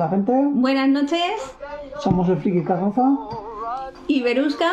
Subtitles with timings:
[0.00, 1.54] Hola gente, Buenas noches,
[1.98, 3.02] somos el Friki Carroza
[4.06, 4.72] y Berusca.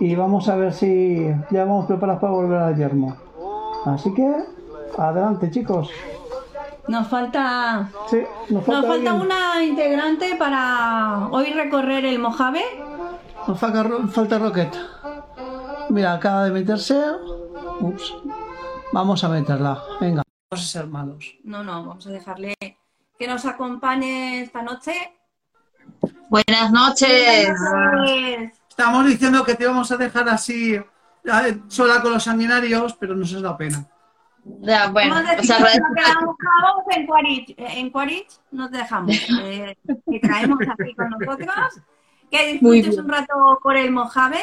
[0.00, 3.14] y vamos a ver si ya vamos preparados para volver al yermo.
[3.84, 4.26] Así que,
[4.96, 5.90] adelante chicos.
[6.88, 9.26] Nos falta, Sí, nos falta, nos falta alguien.
[9.26, 12.62] una integrante para hoy recorrer el Mojave.
[13.46, 14.74] Nos falta, falta Rocket.
[15.90, 16.98] Mira, acaba de meterse.
[17.80, 18.14] Ups.
[18.94, 19.82] Vamos a meterla.
[20.00, 20.22] Venga.
[20.50, 21.34] Vamos a ser malos.
[21.44, 22.54] No, no, vamos a dejarle
[23.18, 24.92] que nos acompañe esta noche.
[26.28, 27.52] Buenas noches.
[27.98, 30.76] Pues, Estamos diciendo que te íbamos a dejar así
[31.68, 33.86] sola con los sanguinarios, pero nos es la pena.
[34.60, 35.86] Ya, bueno, vamos os agradezco.
[36.36, 37.54] clavos en Quaritch.
[37.56, 39.16] En Quaritch nos dejamos.
[39.42, 41.80] eh, que traemos aquí con nosotros.
[42.30, 44.40] Que disfrutes un rato por el Mojave.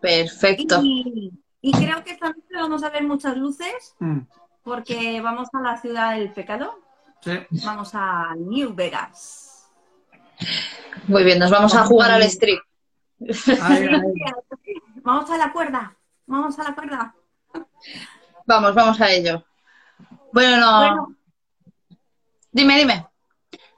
[0.00, 0.80] Perfecto.
[0.82, 4.20] Y, y creo que esta noche vamos a ver muchas luces Mm,
[4.62, 6.78] porque vamos a la ciudad del pecado.
[7.20, 7.32] Sí.
[7.64, 9.70] Vamos a New Vegas.
[11.06, 12.60] Muy bien, nos vamos a jugar al strip.
[13.62, 14.14] Ahí, ahí.
[15.02, 15.96] Vamos a la cuerda.
[16.26, 17.14] Vamos a la cuerda.
[18.46, 19.44] Vamos, vamos a ello.
[20.32, 20.78] Bueno, no.
[20.78, 21.16] Bueno,
[22.52, 23.06] Dime, dime.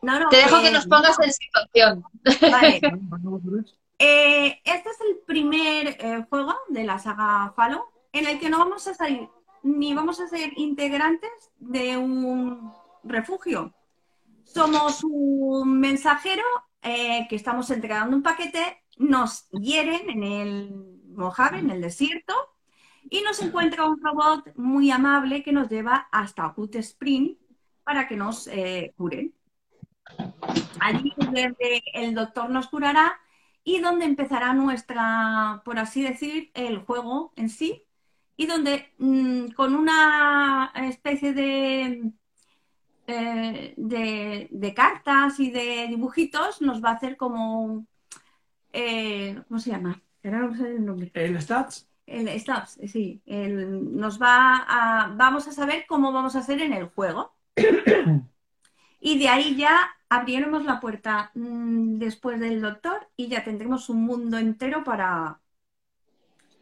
[0.01, 2.05] no, no, Te dejo eh, que nos pongas en situación.
[2.41, 2.81] Vale.
[4.05, 8.59] Eh, este es el primer eh, juego de la saga Falo en el que no
[8.59, 9.29] vamos a salir
[9.63, 12.73] ni vamos a ser integrantes de un
[13.05, 13.75] refugio.
[14.45, 16.43] Somos un mensajero
[16.83, 20.75] eh, que estamos entregando un paquete, nos hieren en el
[21.15, 22.35] Mojave, en el desierto,
[23.09, 27.37] y nos encuentra un robot muy amable que nos lleva hasta Hut Spring
[27.85, 29.35] para que nos eh, curen.
[30.81, 33.21] Allí es donde el doctor nos curará
[33.65, 37.85] y donde empezará nuestra, por así decir, el juego en sí,
[38.37, 42.13] y donde mm, con una especie de,
[43.07, 47.87] eh, de, de cartas y de dibujitos nos va a hacer como,
[48.73, 50.01] eh, ¿cómo se llama?
[50.25, 51.11] Ahora no sé el nombre.
[51.15, 51.89] El stats.
[52.07, 53.23] El stats, sí.
[53.27, 57.35] El- nos va a, vamos a saber cómo vamos a hacer en el juego.
[59.05, 64.05] Y de ahí ya abriremos la puerta mm, después del doctor y ya tendremos un
[64.05, 65.41] mundo entero para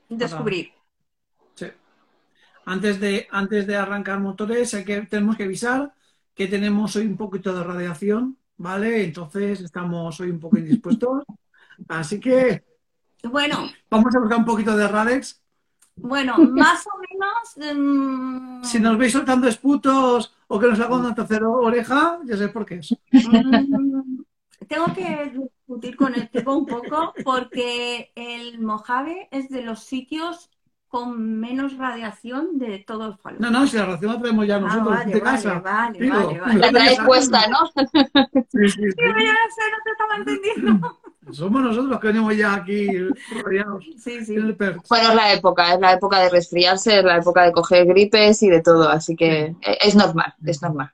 [0.09, 0.73] descubrir.
[1.55, 1.67] Sí.
[2.65, 5.93] Antes de, antes de arrancar motores, hay que, tenemos que avisar
[6.41, 9.05] que tenemos hoy un poquito de radiación, ¿vale?
[9.05, 11.23] Entonces estamos hoy un poco indispuestos.
[11.87, 12.65] Así que
[13.23, 15.43] Bueno, vamos a buscar un poquito de Radex.
[15.97, 17.77] bueno, más o menos.
[17.77, 22.49] mm, Si nos veis soltando esputos o que nos haga una tercera oreja, ya sé
[22.49, 22.97] por qué es.
[23.23, 24.23] mm,
[24.69, 30.51] tengo que discutir con el tipo un poco porque el Mojave es de los sitios
[30.91, 33.41] con menos radiación de todo el Falun.
[33.41, 35.61] No, no, si la radiación la traemos ya Ah, nosotros vale, de vale, casa.
[35.61, 36.59] vale, Digo, vale, vale.
[36.59, 37.59] La traes puesta, ¿no?
[38.51, 38.91] Sí, sí, sí.
[38.91, 41.01] Sí, ya sé, no te estaba entendiendo.
[41.33, 42.89] Somos nosotros los que venimos ya aquí
[43.45, 44.35] rodeados Sí, sí.
[44.37, 48.43] Bueno, es la época, es la época de resfriarse, es la época de coger gripes
[48.43, 50.91] y de todo, así que eh, es normal, es normal.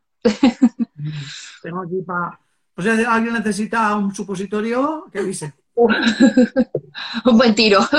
[1.63, 2.39] Tengo aquí para.
[2.77, 5.55] O sea, si alguien necesita un supositorio, que avise.
[7.27, 7.81] Un buen tiro.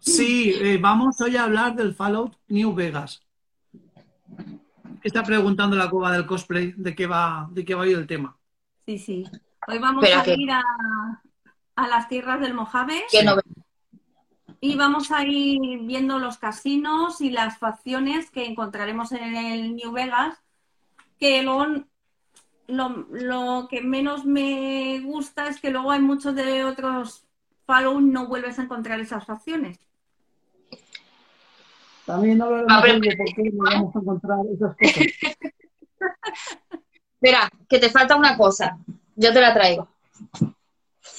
[0.00, 3.22] Sí, eh, vamos hoy a hablar del Fallout New Vegas.
[5.02, 8.06] Está preguntando la cueva del cosplay de qué va, de qué va a ir el
[8.06, 8.36] tema.
[8.84, 9.24] Sí, sí.
[9.66, 10.62] Hoy vamos Pero a que- ir a,
[11.76, 13.36] a las tierras del Mojave no-
[14.60, 19.92] y vamos a ir viendo los casinos y las facciones que encontraremos en el New
[19.92, 20.38] Vegas,
[21.18, 21.84] que luego
[22.68, 27.26] lo, lo que menos me gusta es que luego hay muchos de otros
[27.66, 29.78] Fallout no vuelves a encontrar esas facciones.
[32.06, 33.00] También hablaremos A ver.
[33.00, 34.96] de por qué no vamos a encontrar esas cosas.
[37.14, 38.78] Espera, que te falta una cosa.
[39.16, 39.88] Yo te la traigo.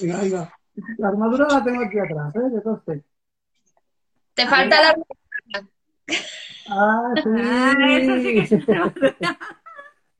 [0.00, 0.54] Venga, venga.
[0.96, 2.50] La armadura la tengo aquí atrás, ¿eh?
[2.50, 3.04] De coste.
[4.32, 4.96] Te falta la...
[6.70, 7.28] Ah, sí.
[7.30, 8.46] Ah, eso sí que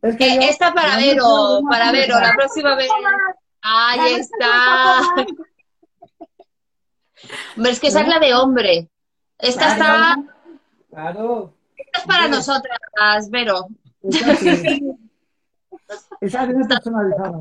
[0.03, 2.89] es que Eh, yo- esta para no Vero, para Vero, la próxima vez.
[3.62, 5.00] Ahí está.
[7.56, 8.89] Hombre, es que esa es la de hombre.
[9.39, 10.17] Esta está,
[10.91, 11.55] Claro.
[11.77, 12.79] esta es para nosotras,
[13.31, 13.67] Vero.
[14.03, 14.83] Esa sí.
[16.21, 17.41] Esa personalizada.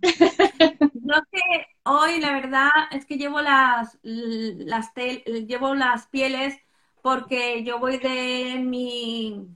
[0.00, 6.56] Yo que hoy la verdad es que llevo las, las tel- llevo las pieles
[7.02, 9.46] porque yo voy de mi,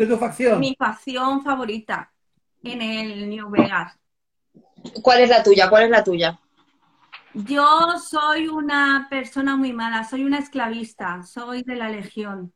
[0.00, 0.58] De tu facción.
[0.58, 2.10] mi facción favorita
[2.62, 3.98] en el New Vegas.
[5.02, 5.68] ¿Cuál es la tuya?
[5.68, 6.40] ¿Cuál es la tuya?
[7.34, 12.50] Yo soy una persona muy mala, soy una esclavista, soy de la Legión.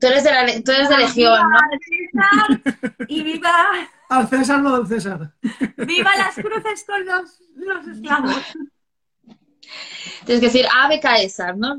[0.00, 1.58] Tú eres de, la, tú eres de Legión, ¿no?
[1.88, 3.50] César y viva,
[4.08, 5.32] Al César no del César.
[5.76, 8.42] viva las cruces con los, los esclavos.
[10.24, 11.78] Tienes que decir Ave Caesar, ¿no?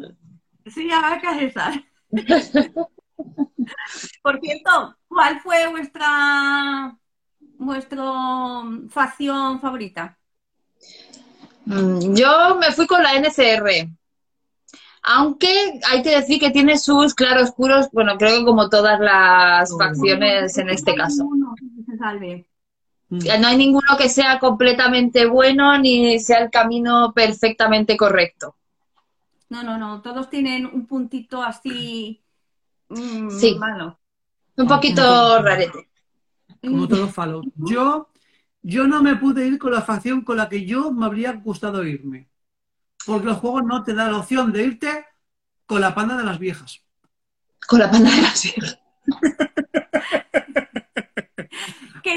[0.65, 1.83] Sí, abarca César.
[4.21, 6.97] Por cierto, ¿cuál fue vuestra
[7.57, 8.03] vuestra
[8.89, 10.17] facción favorita?
[11.65, 13.89] Mm, Yo me fui con la NCR.
[15.03, 20.57] Aunque hay que decir que tiene sus claroscuros, bueno, creo que como todas las facciones
[20.57, 21.27] en este caso.
[21.97, 22.45] Salve.
[23.09, 28.55] No hay ninguno que sea completamente bueno ni sea el camino perfectamente correcto.
[29.49, 30.01] No, no, no.
[30.01, 32.21] Todos tienen un puntito así
[32.89, 33.55] mm, Sí.
[33.57, 33.99] malo.
[34.57, 35.89] Un poquito rarete.
[36.61, 37.45] Como todo Fallout.
[37.55, 38.09] Yo,
[38.61, 41.83] yo no me pude ir con la facción con la que yo me habría gustado
[41.85, 42.29] irme.
[43.05, 45.05] Porque el juego no te da la opción de irte
[45.65, 46.81] con la panda de las viejas.
[47.67, 48.79] Con la panda de las viejas.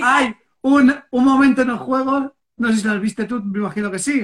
[0.02, 3.90] Hay un, un momento en el juego, no sé si lo viste tú, me imagino
[3.90, 4.22] que sí.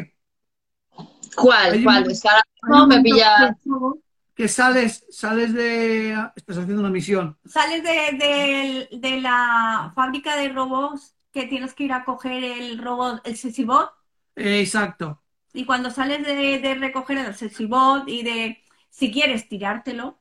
[1.37, 1.73] ¿Cuál?
[1.73, 1.95] Hay un ¿Cuál?
[1.97, 3.56] momento- Es que ahora Hay mismo un me pilla.
[3.65, 3.99] juego
[4.38, 6.12] Que sales, sales de.
[6.37, 7.37] Estás haciendo una misión.
[7.44, 12.79] sales de, de- de la fábrica de robots que tienes que ir a coger el
[12.79, 13.90] robot, el Sesibot,
[14.37, 15.23] Eh, exacto.
[15.52, 20.19] y cuando sales de, de recoger el Sesibot y de si quieres tirártelo,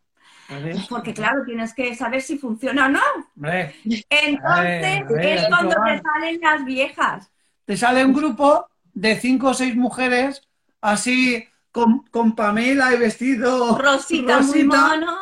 [0.90, 3.02] porque claro, tienes que saber si funciona o no.
[3.36, 3.76] Hombre,
[4.10, 7.32] Entonces A ver, a ver, es cuando te salen las viejas.
[7.66, 10.42] Te sale un grupo de cinco o seis mujeres,
[10.82, 11.48] así
[11.78, 15.18] con, con Pamela y vestido Rosita, muy Rosita, mono,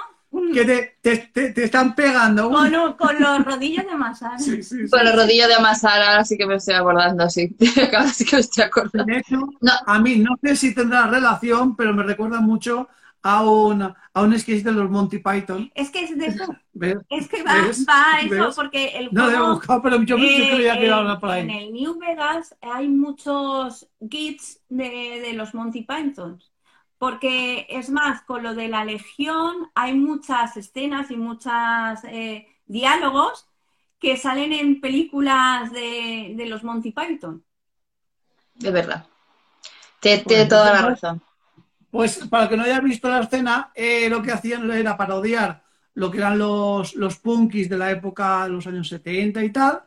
[0.53, 2.49] que te, te, te- te están pegando.
[2.49, 4.39] Con, con los rodillos de masar.
[4.39, 4.89] sí, sí, sí.
[4.89, 7.55] Con los rodillos de amasar, ahora sí que me estoy acordando, sí.
[7.93, 9.05] Ahora sí que me estoy acordando.
[9.13, 9.71] De hecho, No.
[9.85, 12.87] a mí no sé si tendrá relación, pero me recuerda mucho
[13.25, 15.71] a un, a un sketch de los Monty Python.
[15.73, 16.43] Es que es de eso,
[16.73, 16.97] ¿Ves?
[17.09, 17.85] es que va, ¿Ves?
[17.89, 18.55] va a eso, ¿Ves?
[18.55, 21.31] porque el No lo he juego, buscado, pero yo, eh, creía que eh, era por
[21.33, 21.51] en ahí.
[21.51, 26.41] el New Vegas hay muchos guides de, de los Monty Python.
[26.97, 31.51] Porque es más, con lo de la Legión hay muchas escenas y muchos
[32.67, 33.47] diálogos
[33.99, 37.45] que salen en películas de, de los Monty Python.
[38.55, 39.05] De verdad.
[40.01, 41.23] Tiene tiene toda la razón.
[41.95, 45.63] Pues para que no haya visto la escena, eh, lo que hacían era parodiar
[45.93, 49.81] lo que eran los, los punkis de la época de los años 70 y tal,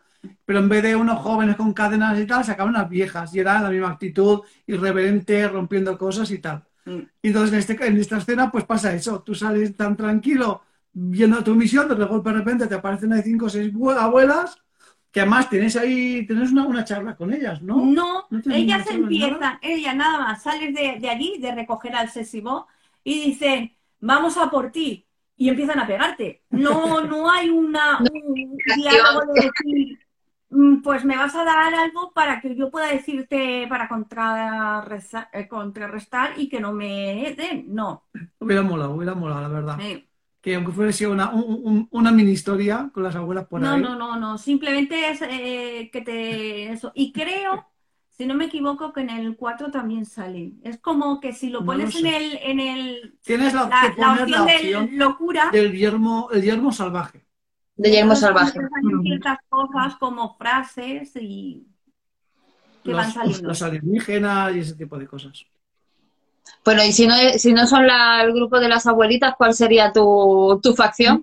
[0.46, 3.60] pero en vez de unos jóvenes con cadenas y tal, sacaban unas viejas y era
[3.60, 6.64] la misma actitud, irreverente, rompiendo cosas y tal.
[6.87, 7.00] Mm.
[7.22, 10.62] Y entonces en, este, en esta escena pues pasa eso, tú sales tan tranquilo
[10.94, 14.56] viendo tu misión, de golpe de repente te aparecen ahí cinco o seis bue- abuelas,
[15.10, 17.76] que además tienes ahí, tienes una, una charla con ellas, ¿no?
[17.76, 22.66] No, ¿No ellas empiezan, ella nada más, sales de, de allí, de recoger al Sesibo,
[23.05, 25.06] y dicen, vamos a por ti,
[25.37, 26.43] y empiezan a pegarte.
[26.50, 29.99] No, no hay una, un diálogo de decir,
[30.50, 35.46] "Mm, pues me vas a dar algo para que yo pueda decirte para contrarresta- eh,
[35.49, 37.66] contrarrestar y que no me den.
[37.75, 38.05] No.
[38.38, 39.81] Hubiera molado, hubiera molado, la verdad.
[39.81, 40.07] Eh,
[40.49, 43.83] Que aunque fuese una, un- un- una mini historia con las abuelas por No, ahí.
[43.83, 44.39] no, no, no.
[44.39, 46.72] Simplemente es eh, que te.
[46.72, 46.93] Eso.
[46.94, 47.67] Y creo,
[48.08, 50.55] si no me equivoco, que en el 4 también sale.
[50.63, 53.19] Es como que si lo No pones lo en el, en el.
[53.25, 55.51] Tienes la, La, que la opción la de opción locura.
[55.53, 57.27] del yermo, el yermo salvaje.
[57.77, 58.58] De Yermo Salvaje.
[59.03, 61.67] ciertas cosas como frases y.
[62.84, 63.49] que van Los, saliendo.
[63.49, 65.46] los alienígenas y ese tipo de cosas.
[66.65, 69.93] Bueno, y si no, si no son la- el grupo de las abuelitas, ¿cuál sería
[69.93, 71.22] tu, tu facción?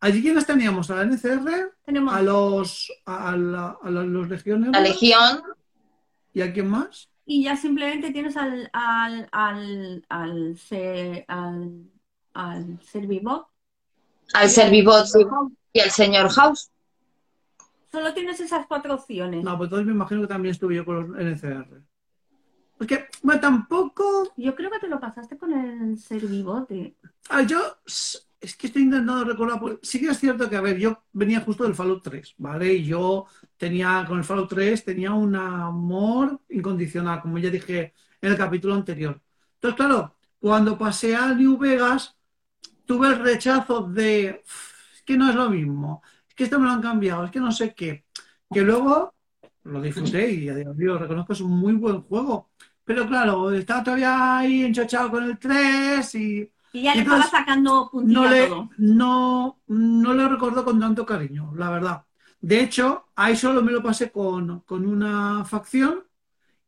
[0.00, 4.70] Allí quiénes teníamos, a la NCR, Tenemos a los a, la- a los, los legiones
[4.72, 5.42] La Legión,
[6.32, 7.08] y a quién más.
[7.26, 10.56] y ya simplemente tienes al al al al
[11.28, 11.82] al,
[12.34, 13.46] al Servibot.
[14.32, 15.06] al Servibot
[15.74, 16.70] y al señor House.
[17.92, 19.42] Solo tienes esas cuatro opciones.
[19.44, 21.82] No, pues entonces me imagino que también estuve yo con los NCR.
[22.80, 24.32] Porque, bueno, tampoco.
[24.38, 26.96] Yo creo que te lo pasaste con el Servibote.
[27.28, 27.58] Ah, yo
[28.40, 29.60] es que estoy intentando recordar.
[29.60, 32.72] porque sí que es cierto que, a ver, yo venía justo del Fallout 3, ¿vale?
[32.72, 33.26] Y yo
[33.58, 38.72] tenía, con el Fallout 3, tenía un amor incondicional, como ya dije en el capítulo
[38.74, 39.20] anterior.
[39.56, 42.16] Entonces, claro, cuando pasé a New Vegas,
[42.86, 44.42] tuve el rechazo de.
[44.44, 46.02] "Uf, Es que no es lo mismo.
[46.28, 47.24] Es que esto me lo han cambiado.
[47.24, 48.04] Es que no sé qué.
[48.52, 49.14] Que luego
[49.64, 52.50] lo disfruté y a Dios mío, reconozco es un muy buen juego.
[52.84, 57.90] Pero claro, estaba todavía ahí enchochado con el 3 y Y ya le estaba sacando
[57.92, 58.70] no le, todo.
[58.78, 62.04] no, no lo recuerdo con tanto cariño, la verdad.
[62.40, 66.04] De hecho, ahí solo me lo pasé con, con una facción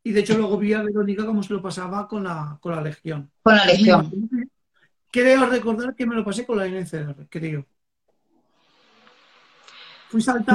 [0.04, 2.82] y de hecho luego vi a Verónica cómo se lo pasaba con la, con la
[2.82, 3.30] Legión.
[3.42, 4.10] Con la Legión.
[5.10, 7.66] Creo recordar que me lo pasé con la NCR, creo.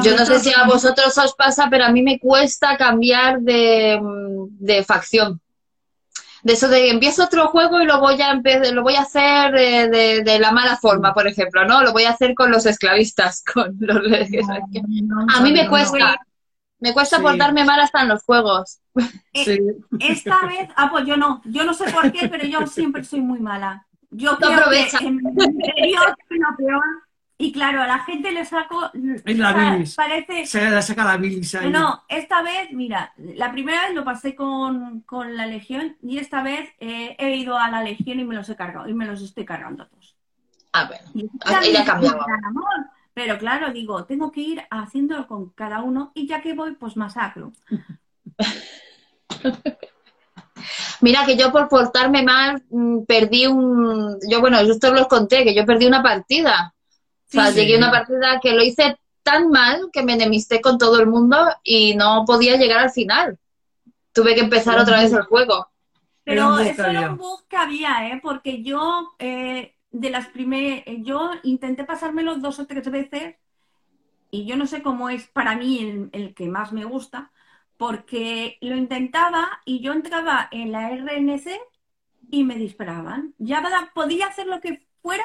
[0.03, 3.99] Yo no sé si a vosotros os pasa, pero a mí me cuesta cambiar de,
[4.51, 5.41] de facción
[6.47, 8.33] de eso de empiezo otro juego y lo voy a
[8.71, 11.83] lo voy a hacer de, la mala forma, por ejemplo, ¿no?
[11.83, 13.97] Lo voy a hacer con los esclavistas, con los
[15.35, 16.15] a mí me cuesta,
[16.79, 18.79] me cuesta portarme mal hasta en los juegos.
[19.33, 19.59] Eh,
[19.99, 23.19] esta vez, ah, pues yo no, yo no sé por qué, pero yo siempre soy
[23.19, 23.85] muy mala.
[24.09, 26.81] Yo creo que en mi interior la peor
[27.39, 28.89] y claro, a la gente le saco.
[28.93, 30.47] la Parece.
[30.47, 31.69] Se le saca la bilis ahí.
[31.69, 36.67] No, esta vez, mira, la primera vez lo pasé con, la Legión y esta vez
[36.79, 39.45] eh, he ido a la Legión y me los he cargado y me los estoy
[39.45, 40.15] cargando a todos.
[40.73, 41.29] Ah, bueno.
[41.45, 42.25] ya cambiado.
[43.13, 46.97] Pero claro, digo, tengo que ir haciéndolo con cada uno y ya que voy, pues
[46.97, 47.53] masacro.
[51.01, 54.17] Mira que yo por portarme mal mm, perdí un.
[54.27, 56.73] Yo, bueno, yo esto los conté, que yo perdí una partida
[57.27, 60.77] o sea, llegué a una partida que lo hice tan mal que me enemisté con
[60.77, 63.37] todo el mundo y no podía llegar al final.
[64.13, 65.67] Tuve que empezar otra vez el juego.
[66.23, 68.19] Pero eso era un bug que había, ¿eh?
[68.23, 73.35] Porque yo, eh, de las primeras, yo intenté pasármelo dos o tres veces
[74.31, 77.31] y yo no sé cómo es para mí el, el, que más me gusta,
[77.77, 81.59] porque lo intentaba y yo entraba en la RNC
[82.31, 83.33] y me disparaban.
[83.37, 83.61] Ya
[83.93, 85.23] podía hacer lo que fuera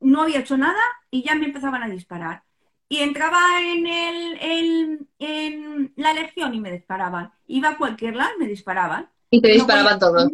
[0.00, 2.42] no había hecho nada y ya me empezaban a disparar.
[2.88, 7.30] Y entraba en, el, en, la legión y me disparaban.
[7.46, 9.08] Iba a cualquier lado y me disparaban.
[9.30, 10.30] Y te disparaban todos.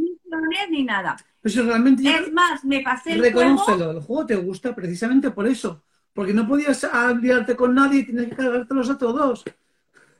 [0.70, 1.16] Ni nada.
[1.42, 3.90] Pues realmente es más, me pasé el juego.
[3.90, 5.82] El juego te gusta precisamente por eso.
[6.12, 9.44] Porque no podías aliarte con nadie y tienes que cargártelos a todos.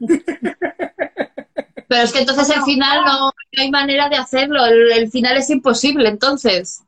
[1.89, 4.67] Pero es que entonces el final no, hay manera de hacerlo.
[4.67, 6.83] el, final es imposible, entonces.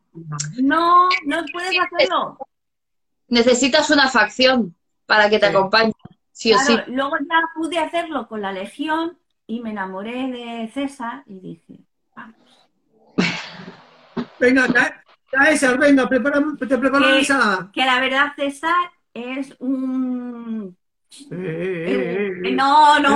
[0.61, 2.39] No, no puedes hacerlo.
[3.29, 4.75] Necesitas una facción
[5.07, 5.93] para que te acompañe,
[6.33, 6.77] sí o sí.
[6.89, 11.81] Luego ya pude hacerlo con la Legión y me enamoré de César y dije,
[12.15, 12.69] vamos.
[14.41, 14.67] Venga,
[15.31, 20.77] César, venga, prepara, te preparo la Que la verdad, César es un
[21.31, 23.11] no, no,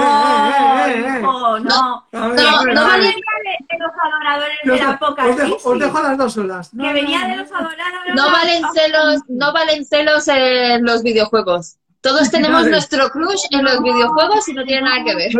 [1.20, 2.04] no, no.
[2.12, 5.26] No venía de, los adoradores de la poca.
[5.26, 6.70] Os dejo, las dos solas.
[6.70, 8.14] Que venía de los adoradores.
[8.14, 11.76] No valen celos, no valen celos en los videojuegos.
[12.00, 15.32] Todos tenemos nuestro crush en los videojuegos y no tiene nada que ver.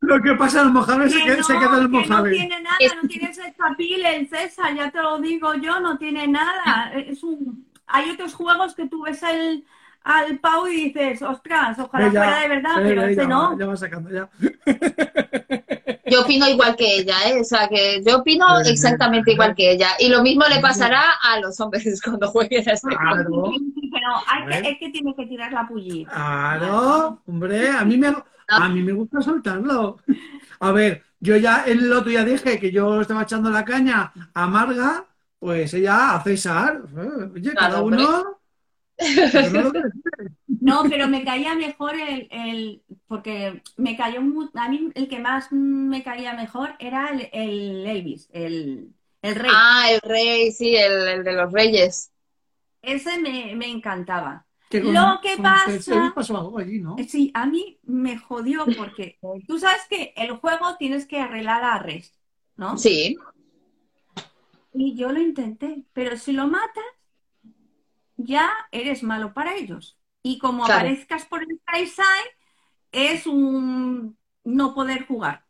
[0.00, 2.30] Lo que pasa en el Mojave se, queda, se queda en el Mojave.
[2.30, 5.96] No tiene nada, no tiene ese chapil el César, ya te lo digo yo, no
[5.96, 6.92] tiene nada.
[6.92, 7.70] Es un...
[7.86, 9.64] Hay otros juegos que tú ves el
[10.04, 13.58] al Pau y dices, ostras, ojalá fuera de verdad, pero ese no.
[13.58, 14.28] Ya va sacando, ya.
[16.06, 17.40] Yo opino igual que ella, ¿eh?
[17.40, 19.90] O sea, que yo opino exactamente igual que ella.
[19.98, 23.52] Y lo mismo le pasará a los hombres cuando jueguen a este claro.
[23.92, 26.10] Pero hay que, es que tiene que tirar la pullita.
[26.12, 28.14] Claro, hombre, a mí me,
[28.48, 29.98] a mí me gusta soltarlo.
[30.60, 34.12] A ver, yo ya en el otro ya dije que yo estaba echando la caña
[34.34, 35.06] a Marga,
[35.38, 36.82] pues ella a César.
[37.34, 38.41] Oye, cada uno...
[40.60, 44.20] No, pero me caía mejor el, el, porque me cayó
[44.54, 49.50] a mí el que más me caía mejor era el, el Elvis, el, el, rey.
[49.52, 52.12] Ah, el rey, sí, el, de los reyes.
[52.80, 54.46] Ese me, me encantaba.
[54.80, 55.78] Lo que pasa.
[57.06, 61.78] Sí, a mí me jodió porque tú sabes que el juego tienes que arreglar a
[61.78, 62.18] Res,
[62.56, 62.78] ¿no?
[62.78, 63.16] Sí.
[64.72, 66.84] Y yo lo intenté, pero si lo matas,
[68.24, 69.98] ya eres malo para ellos.
[70.22, 72.04] Y como aparezcas por el side,
[72.92, 75.44] es un no poder jugar.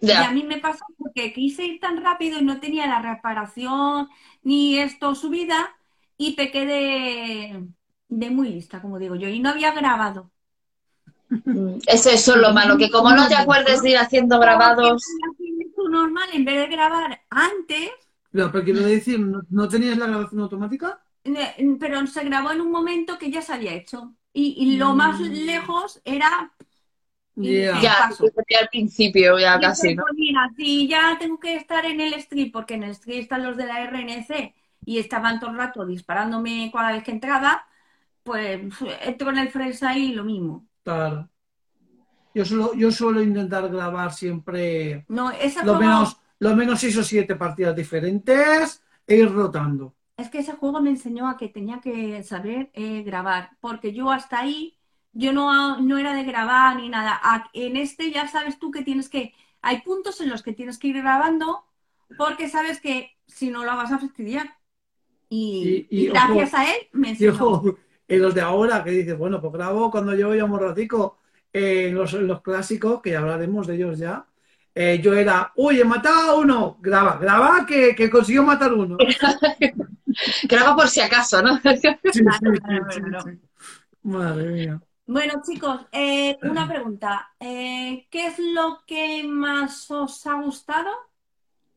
[0.00, 4.08] Y a mí me pasó porque quise ir tan rápido y no tenía la reparación
[4.42, 5.74] ni esto subida
[6.16, 7.64] y te quedé
[8.08, 10.30] de muy lista, como digo yo, y no había grabado.
[11.28, 15.02] Mm, eso es lo malo, que como no te acuerdes de ir haciendo grabados.
[15.90, 17.90] normal, en vez de grabar antes.
[18.30, 21.00] Pero, quiero decir, ¿no tenías la grabación automática?
[21.78, 24.14] Pero se grabó en un momento que ya se había hecho.
[24.32, 25.24] Y, lo más mm.
[25.24, 26.52] lejos era.
[27.36, 29.94] Ya, al principio, ya casi.
[29.94, 30.04] ¿no?
[30.56, 33.66] si ya tengo que estar en el stream, porque en el stream están los de
[33.66, 34.54] la RNC
[34.84, 37.64] y estaban todo el rato disparándome cada vez que entraba,
[38.22, 38.60] pues
[39.02, 40.66] entro en el fresa y lo mismo.
[40.82, 41.28] Claro.
[42.34, 45.32] Yo, solo, yo suelo intentar grabar siempre no,
[45.64, 50.52] lo, menos, lo menos seis o siete partidas diferentes e ir rotando es que ese
[50.52, 54.76] juego me enseñó a que tenía que saber eh, grabar, porque yo hasta ahí,
[55.12, 57.20] yo no, no era de grabar ni nada.
[57.52, 59.32] En este ya sabes tú que tienes que,
[59.62, 61.64] hay puntos en los que tienes que ir grabando,
[62.16, 64.56] porque sabes que si no lo vas a fastidiar.
[65.30, 67.76] Y, gracias a él me enseñó.
[68.08, 71.18] En los de ahora, que dices, bueno, pues grabo cuando llevo ya un ratico
[71.52, 74.26] en los, los clásicos, que ya hablaremos de ellos ya.
[74.74, 78.96] eh, yo era, uy, he matado a uno, graba, graba que, que consiguió matar uno.
[80.44, 81.56] Graba por si acaso, ¿no?
[81.60, 83.20] Sí, sí, sí, Claro, sí, claro.
[83.22, 83.30] sí.
[84.02, 84.80] Madre mía.
[85.06, 87.30] Bueno, chicos, eh, una pregunta.
[87.40, 90.90] Eh, ¿qué es lo que más os ha gustado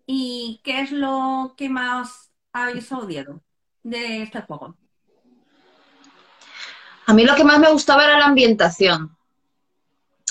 [0.05, 3.41] y qué es lo que más habéis odiado
[3.83, 4.75] de este juego?
[7.05, 9.15] A mí lo que más me gustaba era la ambientación.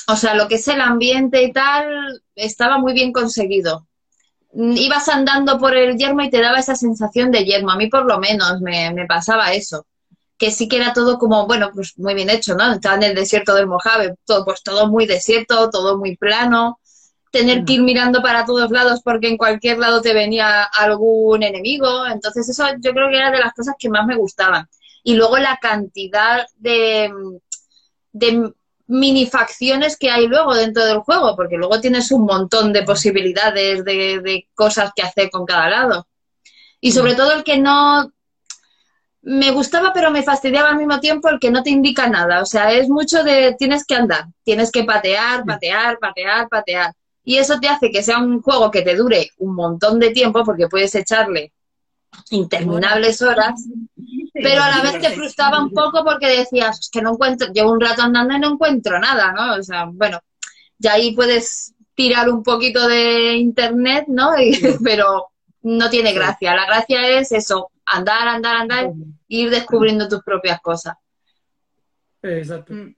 [0.08, 3.86] O sea, lo que es el ambiente y tal, estaba muy bien conseguido.
[4.52, 7.70] Mm, Ibas andando por el yermo y te daba esa sensación de yermo.
[7.70, 9.86] A mí por lo menos me, me pasaba eso.
[10.38, 12.72] Que sí que era todo como, bueno, pues muy bien hecho, ¿no?
[12.72, 16.80] Estaba en el desierto del Mojave, todo, pues todo muy desierto, todo muy plano.
[17.32, 22.06] Tener que ir mirando para todos lados porque en cualquier lado te venía algún enemigo.
[22.06, 24.66] Entonces eso yo creo que era de las cosas que más me gustaban.
[25.04, 27.12] Y luego la cantidad de,
[28.12, 28.52] de
[28.90, 33.84] mini facciones que hay luego dentro del juego, porque luego tienes un montón de posibilidades
[33.84, 36.08] de, de cosas que hacer con cada lado.
[36.80, 38.12] Y sobre todo el que no
[39.22, 42.42] me gustaba, pero me fastidiaba al mismo tiempo el que no te indica nada.
[42.42, 46.92] O sea, es mucho de tienes que andar, tienes que patear, patear, patear, patear.
[47.22, 50.42] Y eso te hace que sea un juego que te dure un montón de tiempo,
[50.42, 51.52] porque puedes echarle
[52.30, 53.62] interminables horas,
[54.42, 57.72] pero a la vez te frustraba un poco porque decías, es que no encuentro, llevo
[57.72, 59.54] un rato andando y no encuentro nada, ¿no?
[59.56, 60.20] O sea, bueno,
[60.78, 64.38] ya ahí puedes tirar un poquito de internet, ¿no?
[64.40, 64.52] Y-
[64.84, 65.28] pero
[65.62, 66.54] no tiene gracia.
[66.54, 68.92] La gracia es eso, andar, andar, andar, e
[69.28, 70.94] ir descubriendo tus propias cosas.
[72.22, 72.72] Exacto.
[72.74, 72.94] Mm.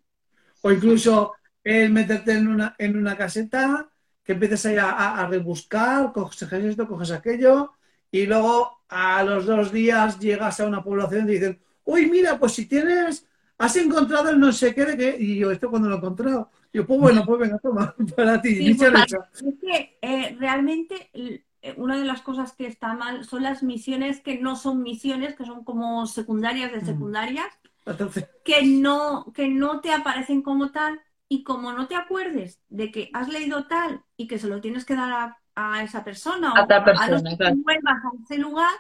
[0.63, 1.35] O incluso
[1.65, 3.89] el meterte en una, en una caseta,
[4.25, 7.73] que empieces ahí a, a- a rebuscar, coges esto, coges aquello,
[8.11, 12.53] y luego a los dos días llegas a una población y dicen, uy, mira, pues
[12.53, 13.27] si tienes,
[13.59, 16.51] has encontrado el no sé qué de qué, y yo, ¿esto cuando lo he encontrado?
[16.73, 18.93] Yo, pues bueno, pues venga, toma, para ti, Sí, pues.
[19.41, 21.45] Es que eh, realmente eh,
[21.77, 25.45] una de las cosas que está mal son las misiones que no son misiones, que
[25.45, 26.87] son como secundarias de Mm.
[26.87, 27.47] secundarias,
[27.87, 32.91] Entonces, que no, que no te aparecen como tal y como no te acuerdes de
[32.93, 36.53] que has leído tal y que se lo tienes que dar a, a esa persona
[36.53, 37.57] A o tal a persona, los que claro.
[37.57, 38.73] vuelvas a ese lugar,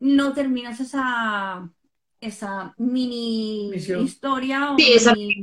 [0.00, 1.68] no terminas esa,
[2.20, 4.04] esa mini Misión.
[4.04, 5.42] historia o Sí, esa mini-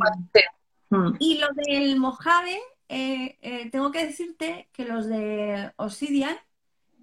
[0.90, 1.16] Mm.
[1.20, 6.36] y lo del Mojave, eh, eh, tengo que decirte que los de Obsidian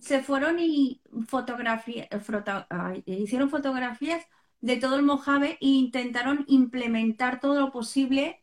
[0.01, 4.25] se fueron y fotografía, eh, frota- ay, hicieron fotografías
[4.63, 8.41] de todo el Mojave e intentaron implementar todo lo posible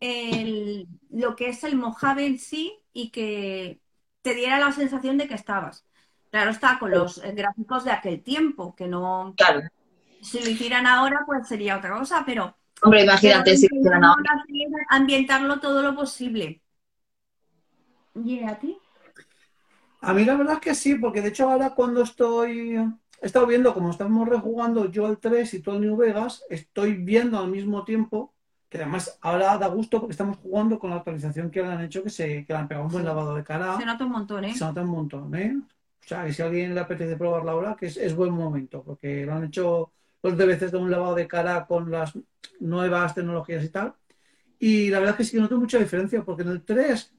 [0.00, 3.80] el- lo que es el Mojave en sí y que
[4.24, 5.86] te diera la sensación de que estabas.
[6.30, 9.62] Claro está, con los eh, gráficos de aquel tiempo, que no, Claro.
[10.22, 14.86] si lo hicieran ahora, pues sería otra cosa, pero Hombre, imagínate si hicieran Intentamos ahora.
[14.90, 16.62] ambientarlo todo lo posible.
[18.24, 18.78] ¿Y a ti?
[20.00, 23.46] A mí la verdad es que sí, porque de hecho ahora cuando estoy, he estado
[23.46, 27.48] viendo como estamos rejugando yo el 3 y todo el New Vegas, estoy viendo al
[27.48, 28.33] mismo tiempo,
[28.74, 32.02] que además ahora da gusto porque estamos jugando con la actualización que le han hecho,
[32.02, 34.44] que se que le han pegado un buen lavado de cara, Se nota un montón,
[34.44, 34.52] ¿eh?
[34.52, 35.56] se nota un montón, ¿eh?
[35.56, 38.82] O sea, que si a alguien le apetece probarla ahora, que es, es buen momento,
[38.82, 39.92] porque lo han hecho
[40.24, 42.14] los DVCs de un lavado de cara con las
[42.58, 43.94] nuevas tecnologías y tal.
[44.58, 47.14] Y la verdad es que sí que noto mucha diferencia, porque en el 3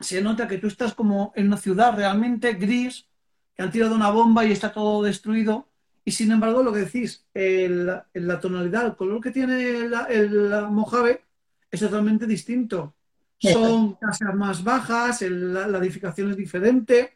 [0.00, 3.06] se nota que tú estás como en una ciudad realmente gris,
[3.54, 5.68] que han tirado una bomba y está todo destruido.
[6.04, 10.50] Y sin embargo, lo que decís, el- la tonalidad, el color que tiene la- el
[10.70, 11.24] Mojave
[11.70, 12.94] es totalmente distinto.
[13.38, 17.14] Son casas más bajas, el- la, la edificación es diferente,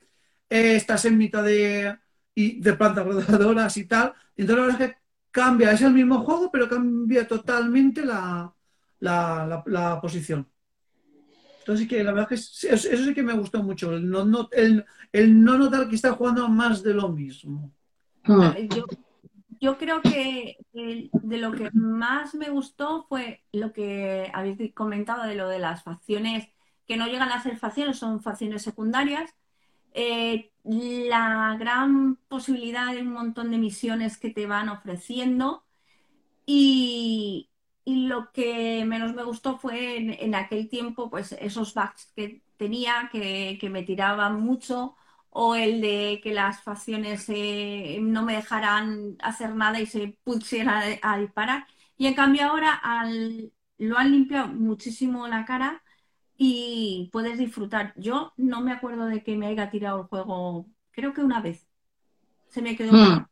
[0.50, 1.96] eh, estás en mitad de,
[2.34, 4.14] y de plantas rodadoras y tal.
[4.36, 4.96] Entonces la verdad es que
[5.30, 8.52] cambia, es el mismo juego, pero cambia totalmente la,
[9.00, 10.48] la, posición.
[11.60, 14.08] Entonces sí que la verdad que es- eso, eso sí que me gustó mucho, el
[14.08, 17.72] no, no- el, el no notar que está jugando más de lo mismo.
[18.26, 18.68] Mm.
[18.74, 18.84] Yo,
[19.60, 25.34] yo creo que de lo que más me gustó fue lo que habéis comentado de
[25.34, 26.48] lo de las facciones
[26.86, 29.34] que no llegan a ser facciones, son facciones secundarias.
[29.92, 35.64] Eh, la gran posibilidad de un montón de misiones que te van ofreciendo.
[36.44, 37.50] Y,
[37.86, 43.08] lo que menos me gustó fue en, en aquel tiempo, pues esos bugs que tenía,
[43.12, 44.96] que, que me tiraban mucho,
[45.38, 50.98] o el de que las facciones eh, no me dejaran hacer nada y se pusieran
[51.02, 51.66] a, a disparar.
[51.98, 55.82] Y en cambio ahora al- lo han limpiado muchísimo la cara
[56.36, 57.92] y puedes disfrutar.
[57.96, 61.66] Yo no me acuerdo de que me haya tirado el juego, creo que una vez.
[62.48, 63.26] Se me quedó Mm.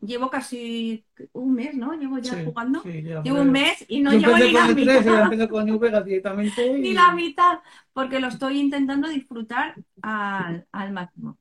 [0.00, 1.92] Llevo casi un mes, ¿no?
[1.94, 2.88] Llevo ya Sí, jugando.
[2.92, 5.14] sí, ya, llevo un mes y no Yo llevo ni la con el 13, yo
[5.14, 5.22] mitad.
[5.22, 6.62] empecé con New Vegas directamente.
[6.78, 7.60] Ni y- la mitad,
[7.92, 11.38] porque lo estoy intentando disfrutar al, al máximo.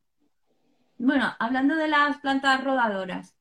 [1.00, 3.36] Bueno, hablando de las plantas rodadoras,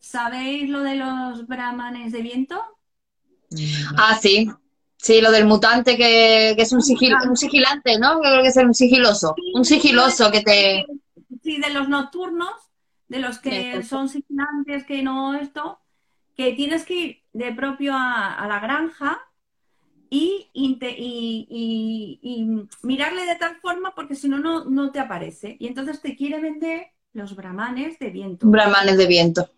[0.00, 2.62] ¿sabéis lo de los brahmanes de viento?
[3.96, 4.48] Ah, sí.
[4.96, 8.20] Sí, lo del mutante que, que es un, sigil, un sigilante, ¿no?
[8.20, 9.34] Creo que es un sigiloso.
[9.54, 10.86] Un sigiloso que te...
[11.42, 12.52] Sí, de los nocturnos,
[13.12, 15.80] de los que son sigilantes, que no esto,
[16.36, 19.20] que tienes que ir de propio a, a la granja
[20.10, 25.00] y, inte- y- y- y mirarle de tal forma porque si no, no, no te
[25.00, 25.56] aparece.
[25.60, 28.46] Y entonces te quiere vender los brahmanes de viento.
[28.46, 29.48] Brahmanes de viento.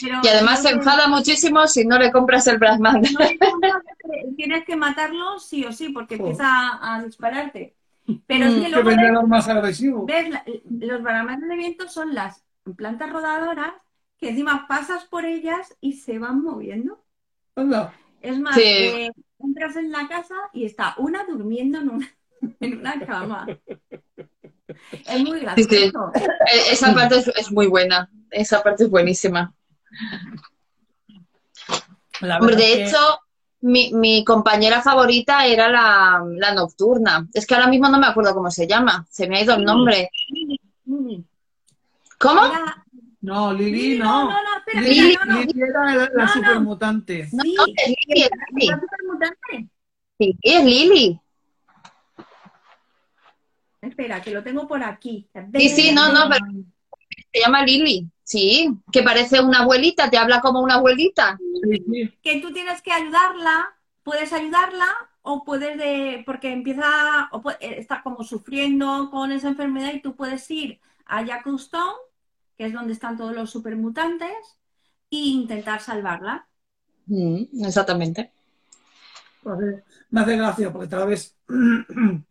[0.00, 3.02] Pero Y además no se enfada muchísimo si no le compras el Brahman.
[3.02, 3.20] no
[4.36, 7.76] tienes que matarlo sí o sí porque empieza a, a dispararte.
[8.26, 10.06] Pero es Mm, que Que luego vendedor más agresivo.
[10.06, 10.30] ¿Ves?
[10.30, 12.44] La- los brahmanes de viento son las
[12.74, 13.72] plantas rodadoras
[14.18, 17.02] que encima pasas por ellas y se van moviendo.
[17.56, 17.94] Anda.
[18.20, 18.62] Es más, Sí.
[18.64, 22.10] eh, entras en la casa y está una durmiendo en una,
[22.60, 23.46] en una cama.
[25.06, 25.90] Es muy Sí, sí.
[25.90, 26.12] gracioso.
[26.14, 28.10] Eh, Esa parte es, es muy buena.
[28.30, 29.52] Esa parte es buenísima.
[32.20, 32.98] La Hombre, verdad de que- hecho,
[33.62, 37.26] mi, mi compañera favorita era la, la nocturna.
[37.32, 39.06] Es que ahora mismo no me acuerdo cómo se llama.
[39.10, 40.10] Se me ha ido el nombre.
[42.22, 42.34] Lili.
[42.40, 42.46] ¿Cómo?
[42.46, 42.84] Era-
[43.22, 44.24] No, Lili Lili, no.
[44.24, 45.40] no, no, espera, Lili, no, no.
[45.40, 46.28] Lili era la, la No, no.
[46.28, 47.28] supermutante.
[47.32, 48.66] No, Sí, no, es Lili, es Lili.
[48.68, 49.68] la supermutante.
[50.18, 51.20] Sí, es Lili.
[53.82, 55.28] Espera, que lo tengo por aquí.
[55.54, 56.44] Sí, sí, no, no, pero
[57.32, 58.06] se llama Lili.
[58.22, 61.38] Sí, que parece una abuelita, te habla como una abuelita.
[61.64, 62.18] Sí, sí.
[62.22, 64.86] que tú tienes que ayudarla, puedes ayudarla
[65.22, 70.00] o puedes de, porque empieza, o pu- eh, está como sufriendo con esa enfermedad y
[70.00, 71.92] tú puedes ir a Stone,
[72.60, 74.36] que es donde están todos los supermutantes,
[75.10, 76.46] e intentar salvarla.
[77.06, 78.32] Mm, exactamente.
[80.10, 81.34] Me hace gracia porque tal vez.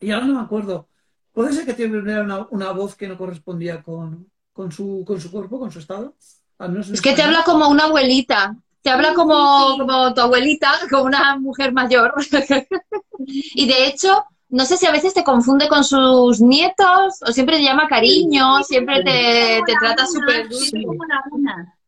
[0.00, 0.88] Y ahora no me acuerdo.
[1.32, 5.30] Puede ser que tuviera una, una voz que no correspondía con, con, su, con su
[5.30, 6.16] cuerpo, con su estado.
[6.58, 8.56] Al menos en Es que te habla como una abuelita.
[8.82, 12.14] Te habla como, como tu abuelita, como una mujer mayor.
[13.54, 17.56] Y de hecho, no sé si a veces te confunde con sus nietos o siempre
[17.56, 20.86] te llama cariño, siempre te, te trata súper Sí, dulce.
[20.86, 21.78] como la una.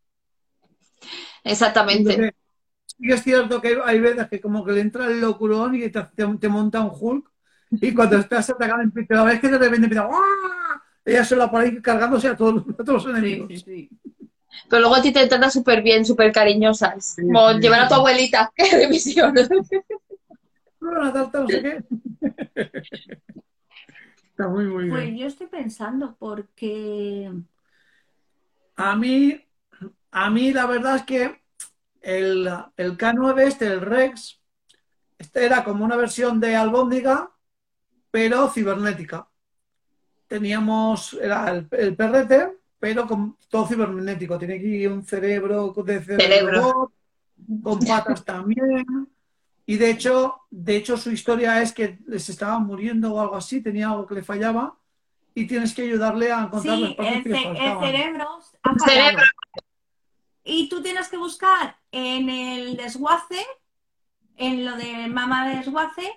[1.44, 2.12] Exactamente.
[2.12, 2.33] Entonces,
[2.87, 5.81] Sí que es cierto que hay, veces que como que le entra el locurón y
[5.90, 7.31] te, te- te monta un Hulk
[7.72, 10.22] y cuando estás atacando, pero la vez que de repente empieza ¡guau!
[11.05, 13.64] ella sola por ahí cargándose a todos, a todos los enemigos.
[14.68, 17.16] Pero luego a ti te trata súper bien, súper cariñosas.
[17.16, 18.00] Como sí, llevar a tu sí.
[18.00, 19.35] abuelita de misión.
[20.85, 21.85] No, tarta, no sé qué.
[24.31, 25.16] Está muy, muy Pues bien.
[25.16, 27.31] yo estoy pensando porque
[28.77, 29.40] A mí,
[30.12, 31.42] a mí la verdad es que
[32.03, 34.40] el, el K9 este, el Rex,
[35.18, 37.33] este era como una versión de Albóndiga,
[38.11, 39.29] pero cibernética.
[40.27, 44.38] Teníamos, era el, el perrete, pero con todo cibernético.
[44.38, 46.92] Tiene aquí un cerebro de cerebro,
[47.62, 48.87] con patas también.
[49.66, 53.62] Y de hecho, de hecho, su historia es que les estaba muriendo o algo así,
[53.62, 54.77] tenía algo que le fallaba,
[55.35, 58.38] y tienes que ayudarle a encontrar partes el, que le el cerebro
[58.87, 59.16] El.
[60.44, 63.44] Y tú tienes que buscar en el desguace,
[64.37, 66.12] en lo de mamá de desguace,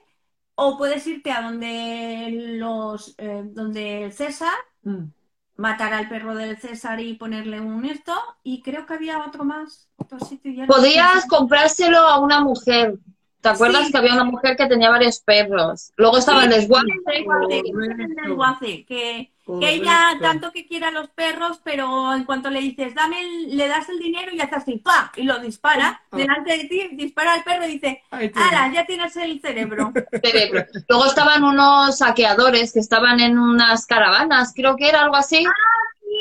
[0.55, 5.11] o puedes irte a donde los, eh, donde el César, Mm.
[5.57, 9.89] matar al perro del César y ponerle un esto, y creo que había otro más,
[9.97, 10.51] otro sitio.
[10.51, 11.27] ya no Podías sé.
[11.27, 12.97] comprárselo a una mujer.
[13.47, 13.91] ¿Te acuerdas Sí.
[13.91, 15.91] que había una mujer que tenía varios perros?
[15.95, 16.85] Luego estaba el desguace.
[17.05, 17.79] Desguace, Correcto.
[18.03, 22.59] el desguace, que, que ella tanto que quiere a los perros, pero en cuanto le
[22.59, 25.11] dices, dame, el- le das el dinero y hace así, ¡pa!
[25.15, 26.17] Y lo dispara Ah.
[26.17, 28.03] delante de ti, dispara al perro y dice.
[28.11, 28.71] ¡Hala!
[28.73, 29.93] Ya tienes el cerebro.
[30.23, 30.65] cerebro.
[30.89, 35.45] Luego estaban unos saqueadores que estaban en unas caravanas, creo que era algo así.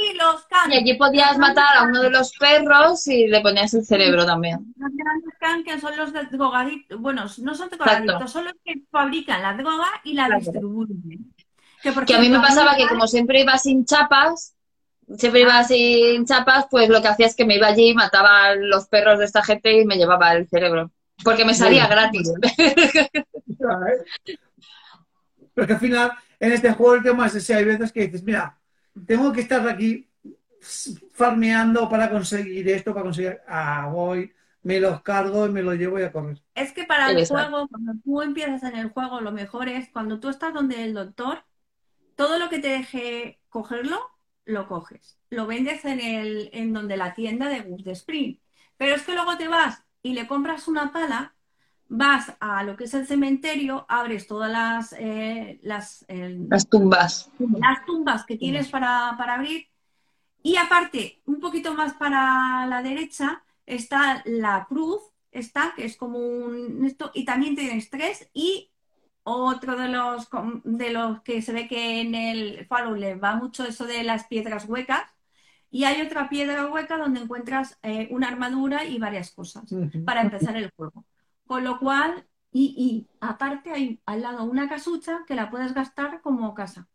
[0.09, 0.71] Y los can.
[0.73, 4.73] Y allí podías matar a uno de los perros y le ponías el cerebro también.
[4.79, 7.01] Los grandes can, que son los drogaditos.
[7.01, 10.41] Bueno, no son drogaditos, son los que fabrican la droga y la Claro.
[10.41, 11.35] distribuyen.
[11.83, 14.55] Que, por Que a mí me pasaba que como siempre iba sin chapas,
[15.17, 18.55] siempre iba sin chapas, pues lo que hacía es que me iba allí, mataba a
[18.55, 20.91] los perros de esta gente y me llevaba el cerebro.
[21.25, 22.31] Porque me salía gratis.
[25.55, 28.59] Porque al final, en este juego el tema es ese, hay veces que dices, mira,
[29.07, 30.09] tengo que estar aquí
[31.13, 34.33] farmeando para conseguir esto, para conseguir, ah, voy,
[34.63, 36.43] me los cargo y me los llevo y a correr.
[36.55, 37.27] Es que para el Exacto.
[37.27, 40.95] juego, cuando tú empiezas en el juego, lo mejor es cuando tú estás donde el
[40.95, 41.45] doctor,
[42.17, 44.01] todo lo que te deje cogerlo,
[44.47, 48.41] lo coges, lo vendes en el, en donde la tienda de Good Spring.
[48.79, 51.36] Pero es que luego te vas y le compras una pala,
[51.89, 57.31] vas a lo que es el cementerio, abres todas las, eh, las, las tumbas.
[57.39, 59.67] Las tumbas que tienes para, para abrir.
[60.43, 66.19] Y aparte, un poquito más para la derecha, está la cruz, está, que es como
[66.19, 68.71] un esto, y también tienes tres, y
[69.25, 70.29] otro de los,
[70.63, 74.29] de los que se ve que en el faro le va mucho eso de las
[74.29, 75.03] piedras huecas.
[75.69, 79.65] Y hay otra piedra hueca donde encuentras eh, una armadura y varias cosas
[80.05, 81.05] para empezar el juego.
[81.47, 86.55] Con lo cual, y, aparte hay al lado una casucha que la puedes gastar como
[86.55, 86.89] casa.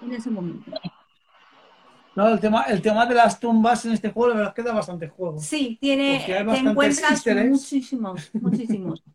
[0.00, 0.70] En ese momento.
[2.16, 5.08] No, el tema, el tema de las tumbas en este juego, la verdad, queda bastante
[5.08, 5.38] juego.
[5.38, 9.02] Sí, tiene, te encuentras muchísimos, muchísimos.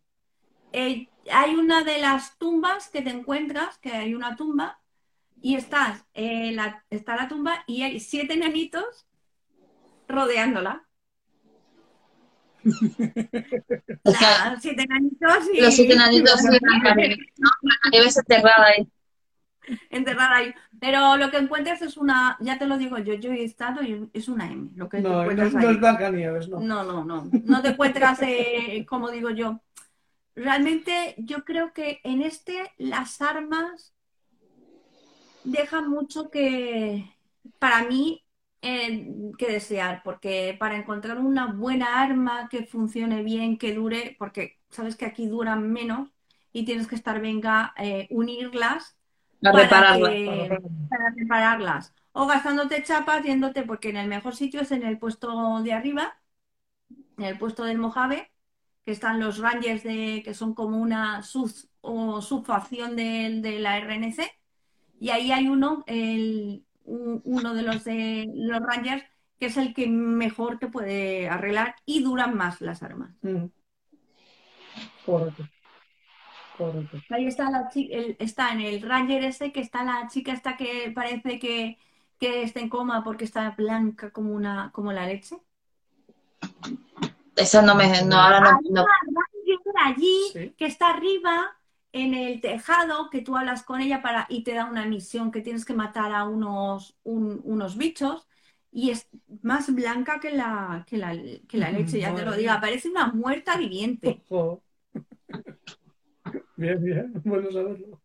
[0.78, 4.82] Eh, hay una de las tumbas que te encuentras, que hay una tumba,
[5.42, 9.06] y estás, eh, la, está la tumba y hay siete nanitos
[10.08, 10.85] rodeándola.
[14.60, 15.62] siete nanitos y...
[15.62, 16.42] Los siete nanitos
[17.92, 18.88] y ves enterrada ahí.
[19.90, 20.54] Enterrada ahí.
[20.80, 24.10] Pero lo que encuentras es una, ya te lo digo yo, yo he estado y
[24.14, 24.70] es una M.
[24.76, 26.60] Lo que no, no, no, es Blancanieves, no.
[26.60, 27.30] No, no, no.
[27.32, 29.62] No te encuentras, eh, como digo yo,
[30.36, 33.94] realmente yo creo que en este las armas
[35.44, 37.16] dejan mucho que,
[37.60, 38.25] para mí,
[38.66, 44.60] eh, que desear, porque para encontrar una buena arma que funcione bien, que dure, porque
[44.70, 46.10] sabes que aquí duran menos
[46.52, 48.98] y tienes que estar, venga, eh, unirlas
[49.40, 50.14] para, repararlas,
[50.90, 51.94] para repararlas.
[52.12, 56.18] O gastándote chapas, yéndote, porque en el mejor sitio es en el puesto de arriba,
[57.18, 58.32] en el puesto del Mojave,
[58.84, 63.78] que están los Rangers de, que son como una sub o subfacción de, de, la
[63.80, 64.24] RNC.
[65.00, 69.04] Y ahí hay uno, el, uno de los de los Rangers,
[69.40, 73.12] que es el que mejor te puede arreglar y duran más las armas.
[73.22, 73.46] Mm.
[75.06, 75.44] Correcto.
[77.10, 77.70] Ahí está, la,
[78.20, 81.78] está en el Ranger ese, que está la chica esta que parece que,
[82.18, 85.38] que está en coma porque está blanca como, una, como la leche.
[87.36, 88.04] Esa no me.
[88.04, 88.60] No, ahora no.
[88.70, 88.86] no.
[89.84, 91.55] allí, que está arriba
[91.96, 95.40] en el tejado, que tú hablas con ella para y te da una misión que
[95.40, 98.28] tienes que matar a unos, unos bichos
[98.70, 99.08] y es
[99.42, 101.16] más blanca que la, que la,
[101.48, 102.52] que la leche, ya te lo digo.
[102.60, 104.22] Parece una muerta viviente.
[106.58, 108.02] Bien, bien, bueno saberlo.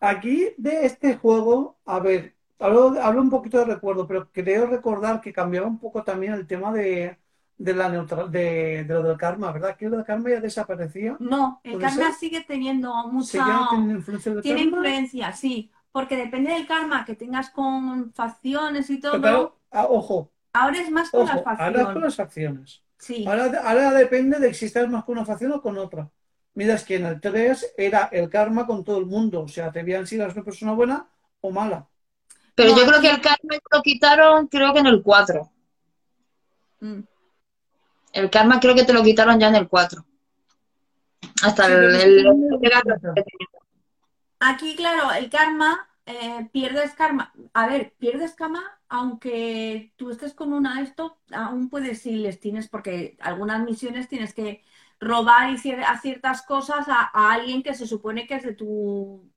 [0.00, 5.34] Aquí de este juego, a ver, Hablo, un poquito de recuerdo, pero creo recordar que
[5.34, 7.18] cambiaba un poco también el tema de,
[7.58, 9.76] la neutral, de, lo del karma, ¿verdad?
[9.76, 11.16] Que lo del karma ya desaparecía.
[11.18, 13.68] No, el karma sigue teniendo mucha...
[13.72, 15.70] influencia Tiene influencia, sí.
[15.90, 19.58] Porque depende del karma que tengas con facciones y todo.
[19.70, 20.30] Ah, ojo.
[20.52, 21.78] Ahora es más con las facciones.
[21.78, 22.82] Ahora con las facciones.
[22.98, 23.24] Sí.
[23.26, 26.10] Ahora, depende de si estás más con una facción o con otra.
[26.54, 29.42] Mira, es que en el 3 era el karma con todo el mundo.
[29.42, 31.06] O sea, te veían si eras una persona buena
[31.40, 31.86] o mala.
[32.54, 35.50] Pero yo creo que el karma lo quitaron, creo que en el 4.
[36.80, 37.00] Mm.
[38.16, 40.02] El karma creo que te lo quitaron ya en el 4.
[41.42, 42.26] Hasta el,
[44.40, 47.34] Aquí, claro, el karma, eh, pierdes karma.
[47.52, 52.40] A ver, pierdes karma, aunque tú estés con una de esto, aún puedes si les
[52.40, 54.64] tienes, porque algunas misiones tienes que
[54.98, 59.30] robar y a ciertas cosas a, a alguien que se supone que es de tu.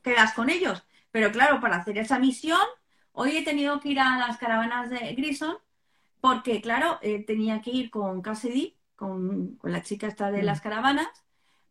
[0.00, 0.84] quedas con ellos.
[1.10, 2.66] Pero claro, para hacer esa misión,
[3.12, 5.58] hoy he tenido que ir a las caravanas de Grison,
[6.24, 10.46] porque claro, eh, tenía que ir con Cassidy, con, la chica esta de mm.
[10.46, 11.08] las caravanas,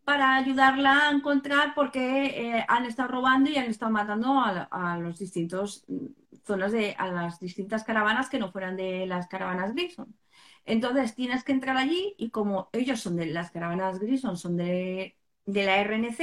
[0.03, 5.17] para ayudarla a encontrar porque eh, han estado robando y han estado matando a, los
[5.17, 6.05] distintos mm,
[6.45, 10.15] zonas de a las distintas caravanas que no fueran de las caravanas Grison.
[10.65, 15.17] Entonces tienes que entrar allí y como ellos son de las caravanas Grison, son de,
[15.47, 16.21] de la RNC,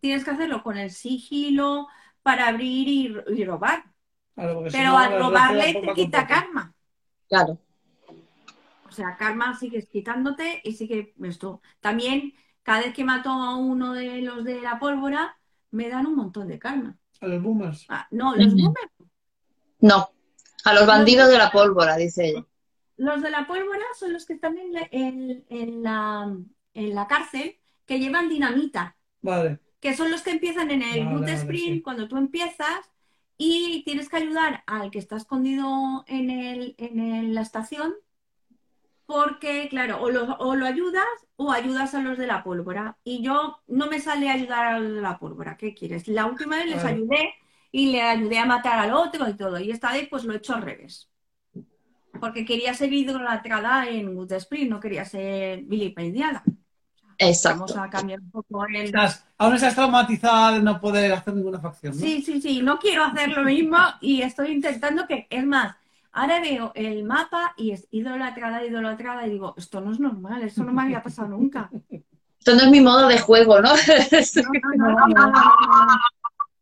[0.00, 1.88] tienes que hacerlo con el sigilo,
[2.22, 3.84] para abrir y, robar.
[4.34, 6.74] Pero al robarle te quita karma.
[7.30, 7.58] Claro.
[8.86, 11.62] O sea, karma sigues quitándote y sigue esto.
[11.80, 15.38] También, cada vez que mato a uno de los de la pólvora,
[15.70, 16.98] me dan un montón de karma.
[17.22, 17.86] ¿A los boomers?
[17.88, 18.92] Ah, no, los boomers.
[19.80, 20.10] No,
[20.64, 22.46] a los bandidos de la pólvora, dice ella.
[22.98, 26.36] Los de la pólvora son los que están en la,
[26.74, 28.96] en la cárcel que llevan dinamita.
[29.22, 32.90] Vale que son los que empiezan en el boot sprint cuando tú empiezas
[33.42, 37.94] y tienes que ayudar al que está escondido en, el, en la estación
[39.06, 42.98] porque, claro, o lo, o lo ayudas o ayudas a los de la pólvora.
[43.02, 45.56] Y yo no me sale a ayudar a los de la pólvora.
[45.56, 46.06] ¿Qué quieres?
[46.06, 47.32] La última vez les ayudé
[47.72, 49.58] y le ayudé a matar al otro y todo.
[49.58, 51.10] Y esta vez pues lo he hecho al revés.
[52.20, 56.44] Porque quería ser idolatrada en Good Spring, no quería ser vilipendiada.
[57.22, 57.66] Exacto.
[57.66, 58.76] Vamos a cambiar un poco el...
[58.76, 62.00] Estás, aún estás traumatizada de no poder hacer ninguna facción, ¿no?
[62.00, 65.76] Sí, sí, sí, no quiero hacer lo mismo y estoy intentando que, es más,
[66.12, 70.64] ahora veo el mapa y es idolatrada, idolatrada y digo, esto no es normal, esto
[70.64, 71.70] no me había pasado nunca.
[72.38, 73.68] Esto no es mi modo de juego, ¿no?
[73.68, 73.76] No,
[74.76, 76.00] no, no, no, no, no.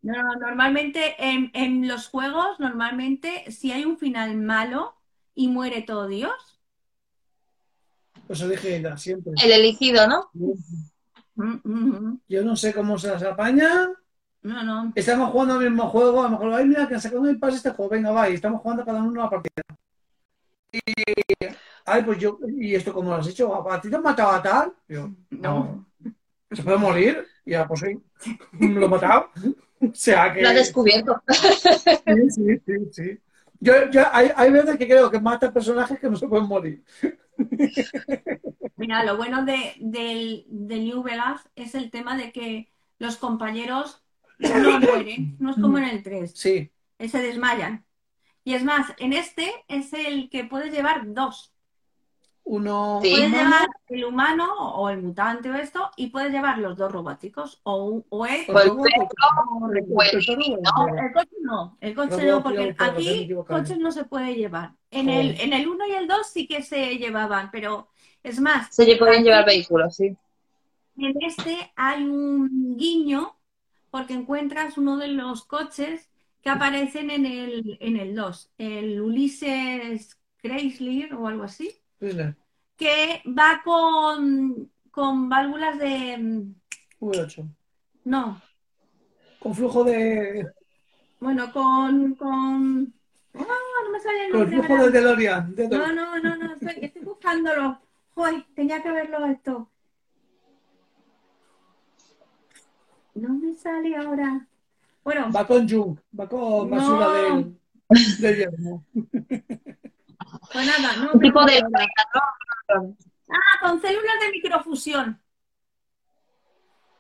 [0.01, 4.97] No, normalmente en, en los juegos, normalmente si hay un final malo
[5.35, 6.58] y muere todo Dios,
[8.29, 9.33] Pues dije ella, siempre.
[9.43, 10.29] El elegido, ¿no?
[10.35, 10.53] mm,
[11.35, 13.89] mm, mm, Yo no sé cómo se las apaña.
[14.43, 14.93] no, no.
[14.95, 16.21] Estamos jugando al mismo juego.
[16.21, 17.91] A lo mejor, ay, mira, que han sacado un pase este juego.
[17.91, 18.29] Venga, va.
[18.29, 19.63] Y estamos jugando cada uno una partida.
[20.71, 20.81] Y,
[21.87, 23.71] ay, pues yo, ¿y esto cómo lo has hecho?
[23.71, 24.75] ¿A ti te han matado a tal?
[24.87, 25.87] Yo, no.
[26.53, 27.27] ¿Se puede morir?
[27.47, 27.99] Y ya, pues sí.
[28.61, 29.31] Lo he matado.
[29.81, 30.43] O sea que.
[30.43, 31.23] Lo has descubierto.
[31.31, 33.19] Sí, sí, sí, sí.
[33.61, 36.85] Yo, yo, hay, hay veces que creo que mata personajes que no se pueden morir.
[38.77, 44.05] Mira, lo bueno de, del, de New Vegas es el tema de que los compañeros
[44.39, 46.71] no mueren, no es como en el 3, Sí.
[46.99, 47.85] se desmayan.
[48.45, 51.55] Y es más, en este es el que puedes llevar dos.
[52.51, 53.01] Uno.
[53.03, 53.11] Sí.
[53.11, 57.61] Puedes llevar el humano o el mutante o esto, y puedes llevar los dos robóticos,
[57.65, 58.71] o, un- o el, coche
[61.43, 64.73] no, el coche no, porque aquí coches no se puede llevar.
[64.91, 67.89] En el, en el 1 y el 2 sí que se llevaban, pero
[68.23, 70.17] es más, Se podían aquí- llevar vehículos, sí.
[70.97, 73.37] En este hay un guiño
[73.91, 76.09] porque encuentras uno de los coches
[76.43, 81.78] que aparecen en el, en el 2, el Ulises Chrysler o algo así,
[82.77, 86.47] Que va con, con válvulas de...
[87.01, 87.49] V8.
[88.05, 88.41] No,
[89.41, 90.47] Con flujo de.
[91.21, 92.15] bueno, con...
[92.15, 92.95] con...
[93.35, 93.45] ¡Ah,
[93.85, 95.55] no me sale el Con flujo de DeLorean.
[95.55, 97.81] de No, no, no, no, estoy, estoy buscándolo.
[98.15, 99.71] Joder, tenía que verlo esto.
[103.15, 104.47] No me sale ahora.
[105.05, 107.15] Bueno, Va con junk, va con basura No.
[107.15, 107.59] del,
[108.21, 108.85] del yermo.
[110.53, 111.63] pues nada, no Un tipo de...
[113.31, 115.23] Ah, con células de microfusión.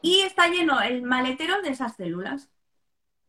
[0.03, 2.51] Y está lleno el maletero de esas células.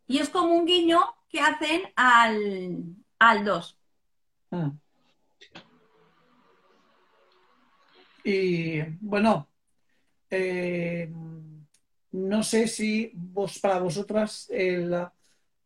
[0.08, 2.84] Y es como un guiño que hacen al,
[3.20, 3.80] al 2.
[4.52, 4.72] Ah.
[8.24, 9.50] Y bueno,
[10.30, 11.12] eh,
[12.12, 14.96] no sé si vos para vosotras el,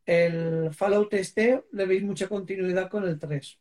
[0.06, 3.60] el Fallout este le veis mucha continuidad con el 3.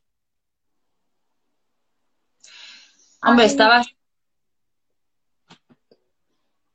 [3.22, 3.86] Hombre, estabas...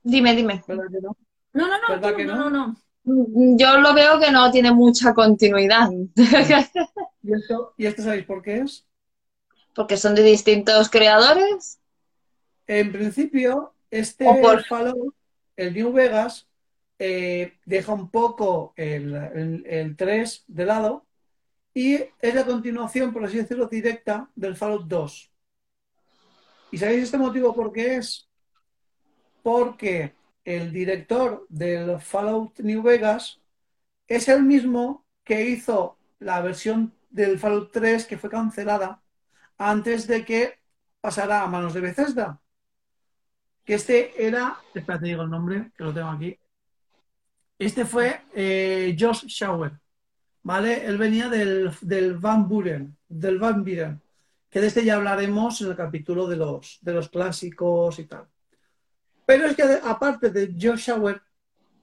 [0.04, 0.64] Dime, dime.
[0.68, 1.18] ¿Verdad que no?
[1.54, 2.50] No, no, no, ¿Verdad tú, que no, no?
[2.50, 3.58] no, no.
[3.58, 5.90] Yo lo veo que no tiene mucha continuidad,
[7.24, 8.86] ¿Y esto, ¿Y esto sabéis por qué es?
[9.74, 11.80] porque son de distintos creadores.
[12.66, 15.14] En principio, este por- Fallout,
[15.56, 16.48] el New Vegas,
[17.00, 21.06] eh, deja un poco el, el- el 3 de lado
[21.76, 25.32] y es la continuación, por así decirlo, directa del Fallout 2.
[26.72, 28.28] ¿Y sabéis este motivo por qué es?
[29.42, 33.40] Porque el director del Fallout New Vegas
[34.08, 39.02] es el mismo que hizo la versión del Fallout 3 que fue cancelada
[39.58, 40.60] antes de que
[41.02, 42.42] pasara a manos de Bethesda.
[43.64, 46.38] Que este era, espérate, digo el nombre, que lo tengo aquí.
[47.60, 49.74] Este fue eh, Josh Schauer,
[50.44, 50.86] ¿vale?
[50.86, 54.02] Él venía del, del Van Buren, del Van Buren,
[54.62, 58.28] de este ya hablaremos en el capítulo de los, de los clásicos y tal.
[59.26, 61.22] Pero es que aparte de Josh Schauer,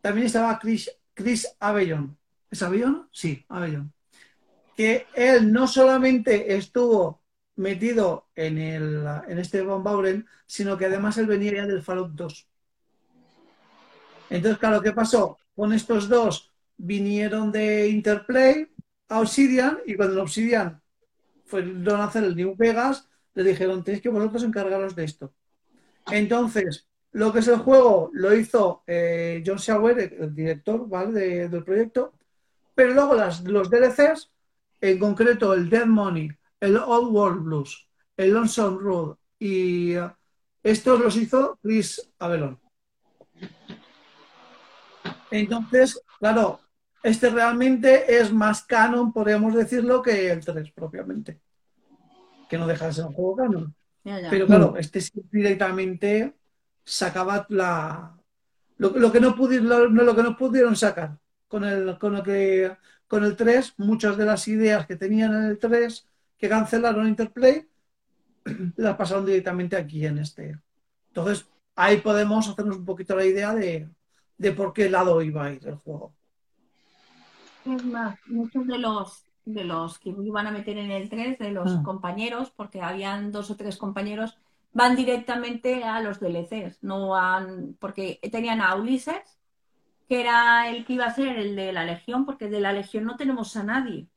[0.00, 2.16] también estaba Chris, Chris Avellon.
[2.50, 3.08] ¿Es Avellon?
[3.12, 3.92] Sí, Avellon.
[4.76, 7.22] Que él no solamente estuvo
[7.56, 12.48] metido en, el, en este Buren, sino que además él venía ya del Fallout 2.
[14.30, 15.38] Entonces, claro, ¿qué pasó?
[15.54, 18.68] Con estos dos vinieron de Interplay
[19.08, 20.82] a Obsidian y cuando en Obsidian
[21.62, 25.32] fueron a hacer el New Vegas, le dijeron, tenéis que vosotros encargaros de esto.
[26.10, 31.12] Entonces, lo que es el juego lo hizo eh, John Schauer, el, director ¿vale?
[31.12, 32.12] de- del proyecto,
[32.74, 34.30] pero luego las, los DLCs,
[34.80, 36.28] en concreto el Dead Money,
[36.60, 40.10] el Old World Blues, el Lonesome Road y eh,
[40.62, 42.58] estos los hizo Chris Avelon.
[45.30, 46.60] Entonces, claro,
[47.02, 51.40] este realmente es más canon, podríamos decirlo, que el 3 propiamente.
[52.48, 53.74] Que no deja de ser un juego canon.
[54.02, 56.34] Pero claro, este sí directamente
[56.84, 58.14] sacaba la
[58.76, 61.18] lo, lo que no pudieron, lo, lo, que no pudieron sacar
[61.48, 62.76] con el, con lo que
[63.06, 67.66] con el 3, muchas de las ideas que tenían en el 3 que cancelaron Interplay
[68.76, 70.58] las pasaron directamente aquí en este.
[71.08, 73.88] Entonces, ahí podemos hacernos un poquito la idea de,
[74.36, 76.12] de por qué lado iba a ir el juego.
[77.64, 81.50] Es más, muchos de los de los que iban a meter en el 3, de
[81.52, 81.82] los Ah.
[81.84, 84.36] compañeros, porque habían dos o tres compañeros,
[84.72, 89.38] van directamente a los DLCs, no van, porque tenían a Ulises,
[90.08, 93.04] que era el que iba a ser el de la Legión, porque de la Legión
[93.04, 94.08] no tenemos a nadie.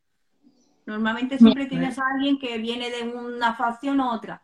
[0.86, 4.42] Normalmente siempre tienes a alguien que viene de una facción u otra.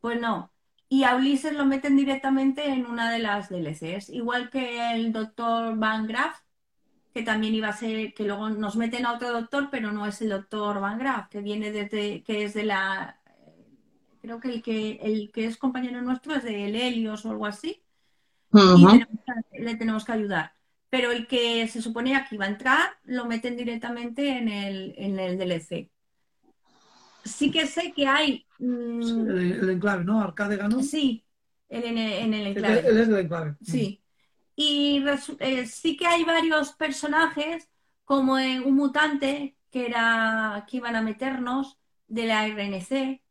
[0.00, 0.50] Pues no.
[0.90, 5.76] Y a Ulises lo meten directamente en una de las DLCs, igual que el doctor
[5.76, 6.40] Van Graff,
[7.18, 10.20] que también iba a ser, que luego nos meten a otro doctor, pero no es
[10.22, 13.18] el doctor Van Graff, que viene desde, que es de la,
[14.22, 17.82] creo que el que, el que es compañero nuestro es de Helios o algo así,
[18.52, 18.86] y Ujú.
[18.86, 19.08] tenemos
[19.50, 20.52] que- le tenemos que ayudar.
[20.90, 25.18] Pero el que se suponía que iba a entrar, lo meten directamente en el, en
[25.18, 25.90] el DLC.
[27.24, 30.20] Sí que sé que hay, mm, El, el enclave, ¿no?
[30.20, 30.82] Arcade ganó.
[30.84, 31.24] sí,
[31.68, 32.88] el, en el, en el Él, enclave.
[32.88, 33.56] él es del enclave.
[33.60, 34.00] Sí.
[34.60, 35.04] Y
[35.40, 37.68] eh, sí que hay varios personajes,
[38.04, 41.78] como en un mutante que era que iban a meternos
[42.08, 43.22] de la RNC,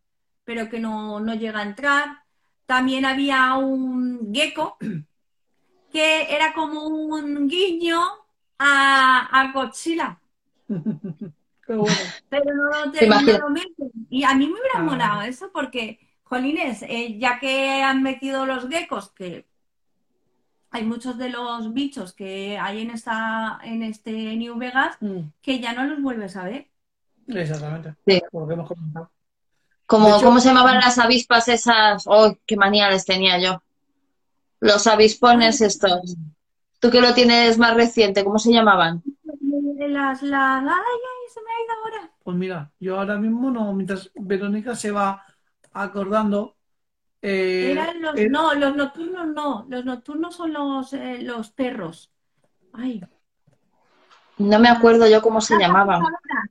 [0.46, 2.24] pero que no, no llega a entrar.
[2.66, 4.78] También había un gecko
[5.92, 8.02] que era como un guiño
[8.60, 10.20] a, a Godzilla,
[11.68, 12.14] bueno.
[12.30, 13.40] pero no lo, Te te- no imagino.
[13.40, 13.92] lo meten.
[14.10, 14.84] Y a mí me hubiera Ah.
[14.84, 19.48] molado eso porque, jolines, eh, ya que han metido los geckos, que
[20.78, 25.60] hay muchos de los bichos que hay en esta, en este New Vegas Mm, que
[25.60, 26.70] ya no los vuelves a ver.
[27.28, 27.96] Exactamente.
[28.06, 28.22] Sí.
[28.32, 29.12] Que hemos comentado.
[29.86, 32.04] Como, hecho- ¿cómo se llamaban las avispas esas?
[32.06, 33.62] ¡Oh, qué manía les tenía yo!
[34.60, 36.16] Los avispones estos.
[36.80, 39.02] Tú que lo tienes más reciente, ¿cómo se llamaban?
[39.80, 42.12] Las, las, ay, ay, se me ha ido ahora.
[42.24, 45.24] Pues mira, yo ahora mismo no, mientras Verónica se va
[45.72, 46.57] acordando.
[47.22, 52.12] Eh, Eran los, eh, no, los nocturnos no, los nocturnos son los, eh, los perros.
[52.74, 53.02] Ay,
[54.38, 56.04] No me acuerdo yo cómo se Las llamaban.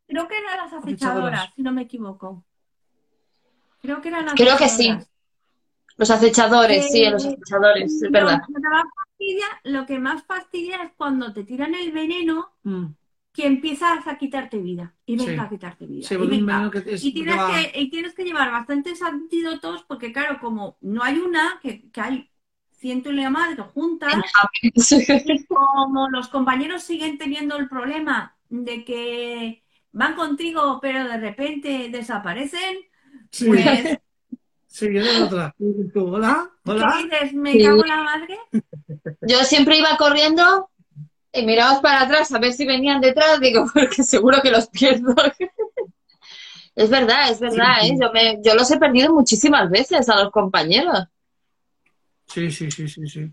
[0.07, 2.45] Creo que eran las acechadoras, si no me equivoco.
[3.81, 4.97] Creo que eran las Creo que sí.
[5.97, 8.41] Los acechadores, sí, los acechadores, es verdad.
[8.47, 12.87] lo que más fastidia, lo que más fastidia es cuando te tiran el veneno mm,
[13.37, 14.95] que empiezas a quitarte vida.
[15.05, 15.39] Y venga Sí.
[15.39, 16.07] a quitarte vida.
[16.11, 16.55] y vuelve un venga.
[16.55, 20.11] veneno que es- Y tienes que va- que, y tienes que llevar bastantes antídotos porque,
[20.12, 22.30] claro, como no hay una, que, que hay
[22.72, 24.14] ciento y la madre juntas,
[25.49, 32.78] como los compañeros siguen teniendo el problema de que van contigo pero de repente desaparecen,
[33.30, 33.99] Sí, pues
[34.66, 34.89] sí,
[35.22, 35.55] otra.
[35.93, 36.97] Tú, Hola, ¿qué hola.
[37.03, 37.34] dices?
[37.34, 37.64] Me Sí.
[37.64, 38.39] cago en la madre.
[39.22, 40.70] Yo siempre iba corriendo
[41.37, 45.14] y mirabas para atrás a ver si venían detrás, digo, porque seguro que los pierdo.
[46.76, 47.91] Es verdad, es verdad, Sí, sí.
[47.91, 47.99] ¿eh?
[48.01, 51.07] Yo, me, yo los he perdido muchísimas veces a los compañeros.
[52.26, 53.32] Sí, sí, sí, sí, sí.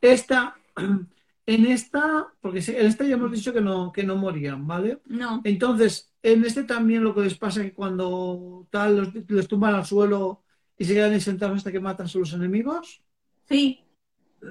[0.00, 0.56] Esta,
[1.46, 5.02] en esta, porque sí, en esta ya hemos dicho que no, que no morían, ¿vale?
[5.06, 9.48] No, Entonces, en este también lo que les pasa es que cuando tal los, les
[9.48, 10.44] tumban al suelo
[10.78, 13.02] y se quedan ahí sentados hasta que matan a los enemigos.
[13.48, 13.85] sí.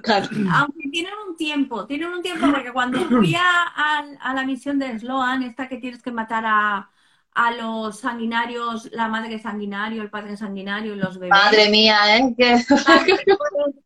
[0.03, 0.27] Claro.
[0.53, 3.41] Aunque tienen un tiempo, tienen un tiempo porque cuando fui a,
[3.75, 6.89] a- a la misión de Sloan, esta que tienes que matar a,
[7.33, 11.35] a los sanguinarios, la madre sanguinario, el padre sanguinario y los bebés.
[11.41, 12.35] Madre mía, ¿eh?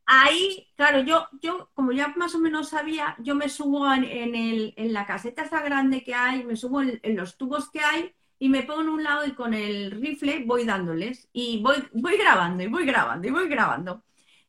[0.06, 4.36] Ahí, claro, yo, yo, como ya más o menos sabía, yo me subo en, en
[4.36, 7.82] el, en la caseta esa grande que hay, me subo en, en los tubos que
[7.82, 11.76] hay y me pongo en un lado y con el rifle voy dándoles y voy,
[11.94, 14.04] voy grabando y voy grabando y voy grabando.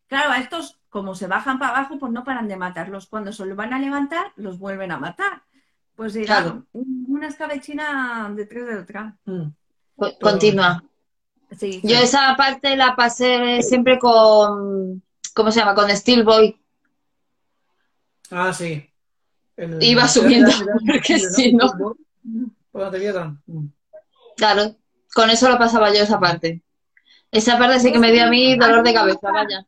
[0.08, 3.06] Claro, a estos, como se bajan para abajo, pues no paran de matarlos.
[3.06, 5.42] Cuando se los van a levantar, los vuelven a matar.
[5.94, 6.64] Pues era Claro.
[6.72, 9.16] una escabechina detrás de otra.
[9.24, 9.42] Mm.
[9.96, 10.82] Co- Continúa.
[11.56, 15.02] Sí, Yo esa parte la pasé siempre con,
[15.34, 15.74] ¿cómo se llama?
[15.74, 16.56] Con Steelboy.
[18.30, 18.88] Ah, sí.
[19.56, 20.50] El- Iba subiendo,
[20.86, 21.72] porque si no-
[22.72, 23.42] Cuando te vieran.
[23.46, 23.66] Mm.
[24.36, 24.76] Claro,
[25.14, 26.62] con eso lo pasaba yo esa parte.
[27.32, 29.66] Esa parte sí que me dio a mí dolor de cabeza, vaya.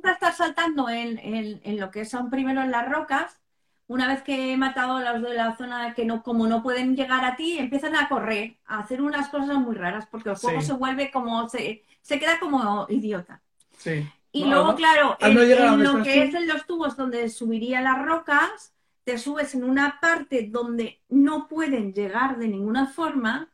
[0.00, 3.38] Gusta estar saltando en, en- en lo que son primero en las rocas.
[3.86, 6.96] Una vez que he matado a los de la zona que no, como no pueden
[6.96, 10.60] llegar a ti, empiezan a correr, a hacer unas cosas muy raras, porque el juego
[10.62, 10.68] Sí.
[10.68, 13.42] se vuelve como, se, se queda como idiota.
[13.76, 14.08] Sí.
[14.32, 17.82] Y No, luego, claro, en, no en lo que es en los tubos donde subiría
[17.82, 18.72] las rocas,
[19.04, 23.50] te subes en una parte donde no pueden llegar de ninguna forma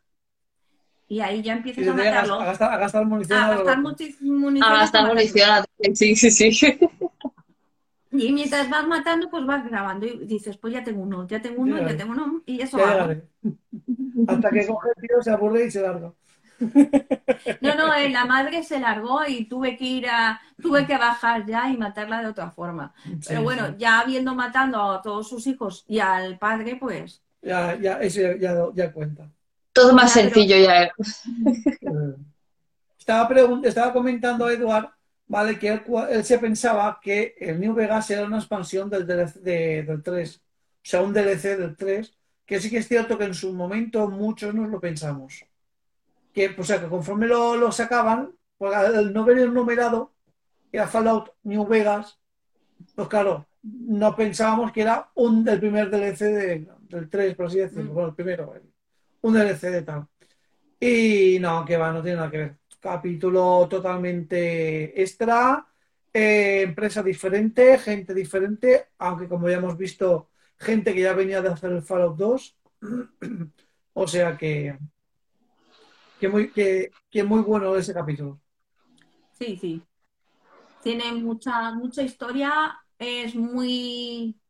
[1.09, 2.39] Y ahí ya empiezas a te a matarlo.
[2.39, 3.39] gastar, a gastar munición.
[3.39, 4.63] A gastar munición.
[4.63, 5.15] A gastar matarlo.
[5.15, 5.65] munición.
[5.95, 6.79] Sí, sí, sí.
[8.19, 11.63] Y mientras vas matando, pues vas grabando y dices, pues ya tengo uno, ya tengo
[11.63, 13.29] uno, Ya, ya tengo uno, y eso llegaré.
[14.27, 16.13] Hasta que coge el tío, se aburre y se larga.
[17.61, 21.45] No, no, eh, la madre se largó y tuve que ir a, tuve que bajar
[21.47, 22.95] ya y matarla de otra forma.
[23.27, 23.75] Pero bueno, sí.
[23.79, 28.37] ya habiendo matando a todos sus hijos y al padre, pues Ya, ya, eso ya,
[28.37, 29.31] ya, ya cuenta.
[29.77, 30.85] Todo más sencillo ya.
[30.85, 30.91] Eh,
[32.99, 33.29] Estaba,
[33.63, 34.89] estaba comentando Eduard,
[35.29, 35.59] ¿vale?
[35.59, 39.35] Que él, cua- él se pensaba que el New Vegas era una expansión del, DLC
[39.41, 40.37] de- del 3.
[40.37, 40.41] O
[40.83, 42.13] sea, un DLC del 3.
[42.45, 45.45] Que sí que es cierto que en su momento muchos nos lo pensamos.
[46.33, 50.13] Que, o sea, que conforme lo, lo sacaban, pues al no venir numerado,
[50.73, 52.19] era Fallout New Vegas,
[52.95, 57.59] pues claro, no pensábamos que era un, el primer DLC de- del 3, por así
[57.59, 57.91] decirlo.
[57.91, 57.95] Mm.
[57.95, 58.66] Bueno, el primero, el-
[59.27, 60.09] un DLC de tal.
[60.81, 62.59] Y no, que va, no tiene nada que ver.
[62.81, 65.67] Capítulo totalmente extra,
[66.13, 71.51] eh, empresa diferente, gente diferente, aunque como ya hemos visto, gente que ya venía de
[71.51, 72.59] hacer el Fallout 2.
[73.99, 74.79] O sea que,
[76.19, 78.41] que, muy, que, que muy bueno ese capítulo.
[79.33, 79.89] sí, sí.
[80.81, 84.41] Tiene mucha, mucha historia, es muy,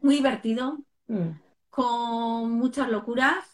[0.00, 0.78] muy divertido,
[1.08, 1.38] Mm.
[1.70, 3.51] con muchas locuras.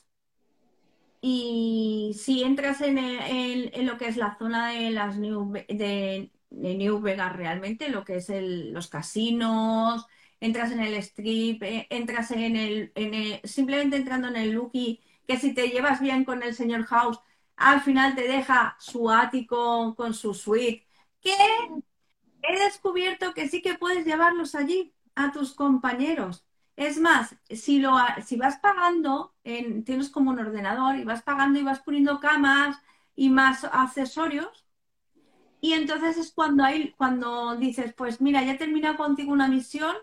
[1.21, 6.31] Y si entras en, el- en- lo que es la zona de las New, de,
[6.51, 10.07] de New Vegas realmente, lo que es el- los casinos,
[10.41, 15.01] entras en el strip, eh, entras en el, en el- simplemente entrando en el Lucky,
[15.27, 17.21] que si te llevas bien con el señor House,
[17.57, 20.87] al final te deja su ático con su suite,
[21.21, 21.33] que
[22.43, 26.45] he descubierto que sí que puedes llevarlos allí a tus compañeros.
[26.85, 31.59] Es más, si, lo, si vas pagando, en- tienes como un ordenador y vas pagando
[31.59, 32.79] y vas poniendo camas
[33.17, 34.67] y más accesorios,
[35.61, 39.97] y entonces es cuando, hay, cuando dices, pues mira, ya he terminado contigo una misión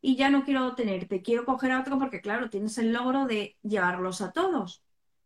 [0.00, 3.56] y ya no quiero tenerte, quiero coger a otro porque claro, tienes el logro de
[3.62, 4.82] llevarlos a todos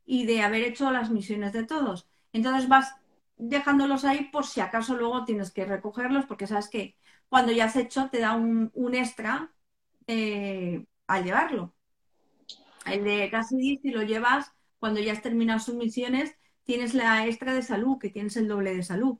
[0.07, 2.09] y de haber hecho las misiones de todos.
[2.33, 2.95] Entonces vas
[3.37, 6.97] dejándolos ahí por si acaso luego tienes que recogerlos porque sabes que
[7.29, 9.53] cuando ya has hecho te da un, un extra
[10.07, 11.75] eh, al llevarlo.
[12.87, 16.35] El de Cassidy, si lo llevas cuando ya has terminado sus misiones,
[16.65, 19.19] tienes la extra de salud, que tienes el doble de salud.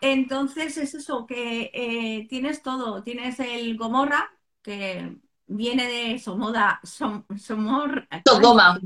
[0.00, 3.02] Entonces es eso, que eh, tienes todo.
[3.02, 4.30] Tienes el Gomorra,
[4.62, 5.16] que
[5.46, 8.78] viene de Somoda, Som- Somor, Sodoma.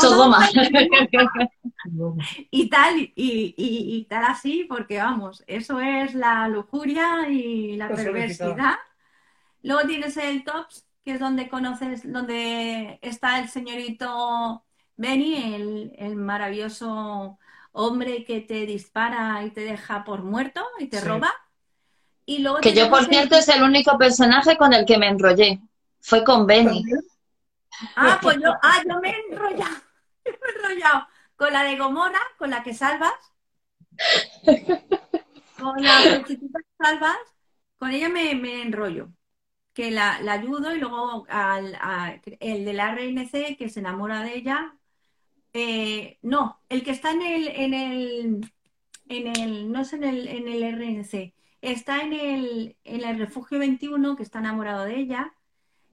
[0.00, 0.48] Sodoma,
[2.50, 7.88] y tal, y, y- y tal así, porque vamos, eso es la lujuria y la
[7.96, 8.74] perversidad.
[9.62, 14.64] Luego tienes el Tops, que es donde conoces, donde está el señorito
[14.96, 17.38] Benny, el, el maravilloso
[17.72, 21.06] hombre que te dispara y te deja por muerto y te Sí.
[21.06, 21.32] roba.
[22.26, 25.08] Y luego Que yo, por el- cierto, es el único personaje con el que me
[25.08, 25.60] enrollé.
[26.00, 26.84] Fue con Benny.
[27.96, 29.76] Ah, pues yo, ah, yo me he enrollado,
[30.24, 31.06] me he enrollado
[31.36, 33.12] con la de Gomorra, con la que salvas,
[35.58, 36.38] con la que
[36.78, 37.16] salvas,
[37.78, 39.12] con ella me, me enrollo,
[39.74, 44.22] que la, la ayudo y luego al, a- el de la RNC que se enamora
[44.22, 44.76] de ella,
[45.52, 48.52] eh, no, el que está en el, en el,
[49.08, 53.58] en el, no es en el, en el RNC, está en el, en el refugio
[53.58, 55.34] 21 que está enamorado de ella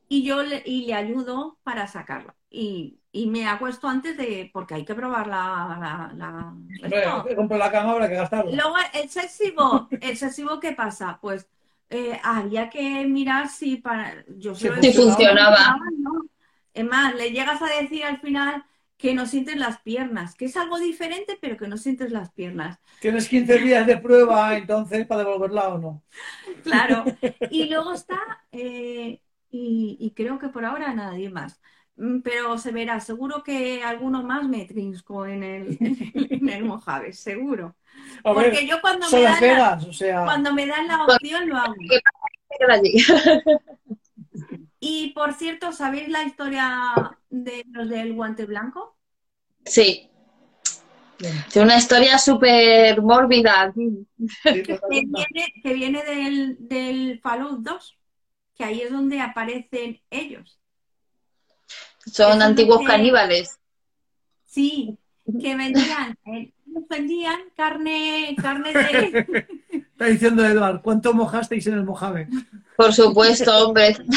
[0.10, 2.34] y yo le, y le ayudo para sacarlo.
[2.50, 5.78] Y, y me acuesto antes de, porque hay que probar la...
[5.82, 6.54] la, la-
[6.88, 7.18] esto.
[7.18, 8.52] Hombre, compro la cama, habrá que gastarla.
[8.56, 11.20] Luego, el excesivo, ¿el excesivo qué pasa?
[11.22, 11.50] Pues
[11.90, 14.26] eh, había que mirar si para...
[14.38, 15.78] Yo he Si funcionaba.
[15.98, 16.26] ¿no?
[16.74, 18.66] Es más, le llegas a decir al final
[18.98, 22.80] que no sientes las piernas, que es algo diferente, pero que no sientes las piernas.
[23.00, 26.04] Tienes 15 días de prueba, entonces, para devolverla o no.
[26.64, 27.06] Claro.
[27.52, 28.20] Y luego está,
[28.52, 31.60] eh, y, y creo que por ahora nadie más.
[31.98, 37.14] Mm, Pero se verá, seguro que alguno más me trinco en el, en el Mojave,
[37.14, 37.76] seguro.
[38.24, 41.06] A ver, Porque yo cuando me, dan la, Vegas, o sea, cuando me dan la
[41.06, 41.76] opción lo hago.
[44.80, 46.94] Y por cierto, ¿sabéis la historia
[47.32, 48.96] de los del guante blanco?
[49.66, 50.08] Sí,
[51.18, 53.74] tiene una historia súper mórbida.
[54.44, 57.98] Que viene, que viene del, del Fallout 2,
[58.56, 60.57] que ahí es donde aparecen ellos.
[62.12, 63.60] Son antiguos que- caníbales.
[64.46, 64.98] Sí,
[65.40, 66.52] que vendían, eh,
[66.90, 69.48] vendían carne, carne de...
[69.92, 72.28] Está diciendo Eduard, ¿cuánto mojasteis en el Mojave?
[72.76, 73.98] Por supuesto, hombre.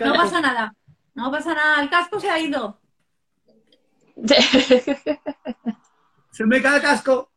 [0.00, 0.74] No pasa nada,
[1.14, 2.78] no pasa nada, el casco se ha ido.
[6.30, 7.32] Se me cae el casco.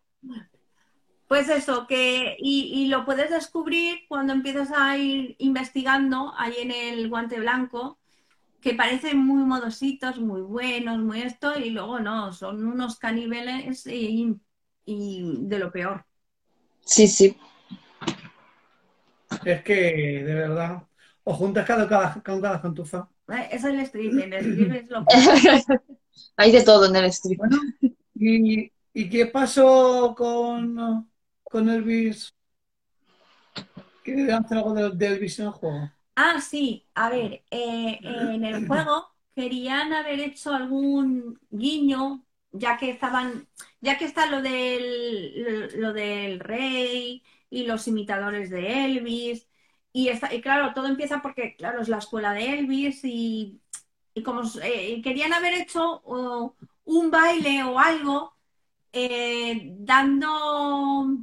[1.32, 7.08] Pues eso, que y, lo puedes descubrir cuando empiezas a ir investigando ahí en el
[7.08, 8.00] guante blanco,
[8.60, 14.38] que parecen muy modositos, muy buenos, muy esto, y luego no, son unos caníbales y,
[14.86, 16.04] de lo peor.
[16.84, 17.38] Sí, sí.
[19.46, 19.74] Es que,
[20.26, 20.84] de verdad,
[21.24, 23.08] o juntas cada, cada, cada contufa.
[23.30, 25.06] Eh, es el strip, el strip es lo
[26.36, 27.40] Hay de todo en el strip.
[28.16, 31.10] ¿y, ¿y qué pasó con
[31.52, 32.34] con Elvis?
[34.04, 35.92] ¿Quiere hacer algo de, Elvis en el juego?
[36.16, 36.88] Ah, sí.
[36.96, 43.48] A ver, eh, en el juego querían haber hecho algún guiño, ya que estaban,
[43.82, 49.48] ya que está lo del, lo, del rey y los imitadores de Elvis.
[49.94, 53.62] Y, está, y claro, todo empieza porque, claro, es la escuela de Elvis y,
[54.24, 56.02] como eh, querían haber hecho
[56.86, 58.34] un baile o algo
[58.94, 61.18] eh, dando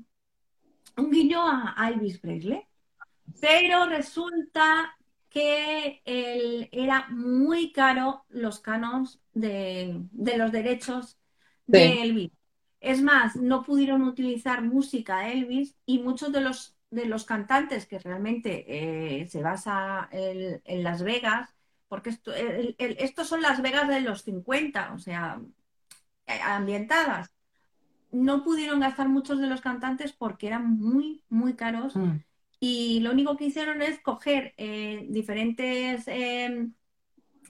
[0.99, 2.62] un guiño a Elvis Presley,
[3.40, 4.96] pero resulta
[5.28, 6.01] que
[6.72, 11.18] era muy caro los canos de, los derechos
[11.66, 12.32] de Elvis.
[12.80, 17.86] Es más, no pudieron utilizar música de Elvis y muchos de los, de los cantantes
[17.86, 18.64] que realmente
[19.20, 21.55] eh, se basa en, Las Vegas,
[21.88, 25.40] porque esto, estos son Las Vegas de los 50, o sea,
[26.26, 27.30] eh, ambientadas
[28.11, 31.94] no pudieron gastar muchos de los cantantes porque eran muy, muy caros.
[31.96, 32.18] Mm.
[32.61, 36.72] Y lo único que hicieron es coger eh, diferentes em,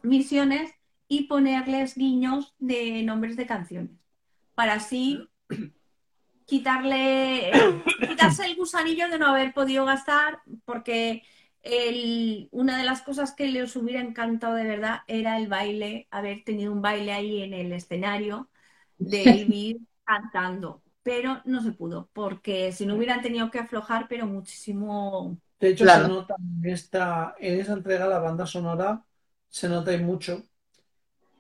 [0.03, 0.71] misiones
[1.09, 3.93] y ponerles guiños de nombres de canciones.
[4.55, 5.27] Para así
[6.45, 7.51] quitarle,
[8.09, 11.23] quitarse el gusanillo de no haber podido gastar, porque
[12.51, 16.73] una de las cosas que les hubiera encantado de verdad era el baile, haber tenido
[16.73, 18.49] un baile ahí en el escenario
[18.97, 19.77] de Elvis
[20.09, 25.39] cantando, pero no se pudo, porque si no hubieran tenido que aflojar, pero muchísimo.
[25.61, 29.05] De hecho, se nota en esta, en esa entrega la banda sonora,
[29.49, 30.43] se nota y mucho,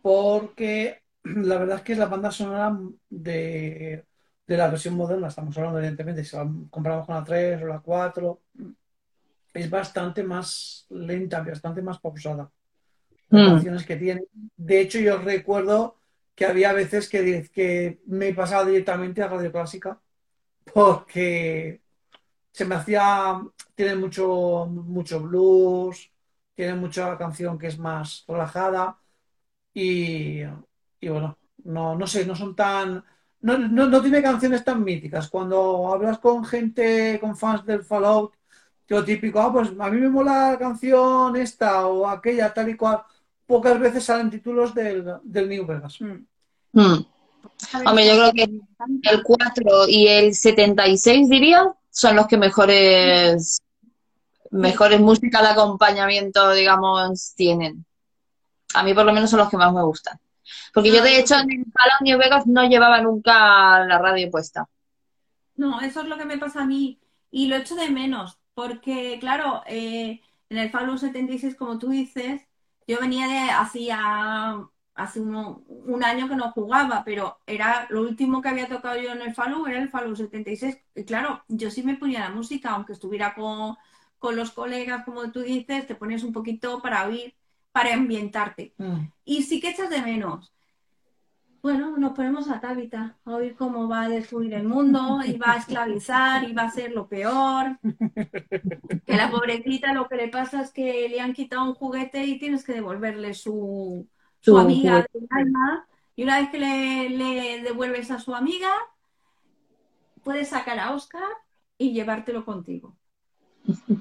[0.03, 4.05] porque la verdad es que es la banda sonora de,
[4.47, 8.41] la versión moderna, estamos hablando evidentemente, si la comparamos con la 3 o la 4,
[9.55, 12.51] es bastante más lenta, bastante más pausada.
[13.31, 13.53] Las mm.
[13.53, 14.25] canciones que tiene.
[14.57, 15.98] De hecho, yo recuerdo
[16.39, 20.01] que había veces que, que me pasaba directamente a Radio Clásica
[20.73, 21.83] porque
[22.53, 23.41] se me hacía,
[23.75, 26.13] tiene mucho, mucho blues,
[26.55, 29.01] tiene mucha canción que es más relajada
[29.75, 30.45] y,
[31.03, 33.05] bueno, no, no sé, no son tan,
[33.41, 35.29] no, no, tiene canciones tan míticas.
[35.29, 38.35] Cuando hablas con gente, con fans del Fallout,
[38.89, 42.77] lo típico, ah, pues a mí me mola la canción esta o aquella, tal y
[42.77, 43.03] cual
[43.49, 46.01] pocas veces salen títulos del, New Vegas.
[46.01, 46.27] Mm.
[46.73, 47.07] Mm.
[47.87, 48.43] Hombre, yo creo que
[49.11, 53.59] el 4 y el 76, diría, son los que mejores,
[54.51, 57.85] mejores música de acompañamiento, digamos, tienen.
[58.75, 60.21] A mí por lo menos son los que más me gustan.
[60.75, 64.31] Porque yo, de ah, hecho, en el Palau New Vegas no llevaba nunca la radio
[64.31, 64.69] puesta.
[65.57, 67.01] No, eso es lo que me pasa a mí.
[67.31, 68.39] Y lo echo de menos.
[68.53, 70.21] Porque, claro, eh,
[70.51, 72.43] en el Fallout 76, como tú dices,
[72.89, 78.49] yo venía de hacía hace un año que no jugaba, pero era lo último que
[78.49, 80.77] había tocado yo en el Fallout era el Fallout 76.
[80.97, 83.77] Y claro, yo sí me ponía la música, aunque estuviera con,
[84.35, 87.35] los colegas, como tú dices, te pones un poquito para oír,
[87.71, 88.75] para ambientarte.
[88.79, 89.13] Mm.
[89.25, 90.53] Y sí que echas de menos.
[91.61, 95.55] Bueno, nos ponemos a Tabita a oír cómo va a destruir el mundo y va
[95.55, 97.79] a esclavizar y va a ser lo peor.
[99.05, 102.39] Que la pobrecita lo que le pasa es que le han quitado un juguete y
[102.39, 104.07] tienes que devolverle su,
[104.41, 105.87] su amiga de alma,
[106.19, 108.71] y una vez que le, devuelves a su amiga,
[110.25, 111.23] puedes sacar a Oscar
[111.77, 112.97] y llevártelo contigo.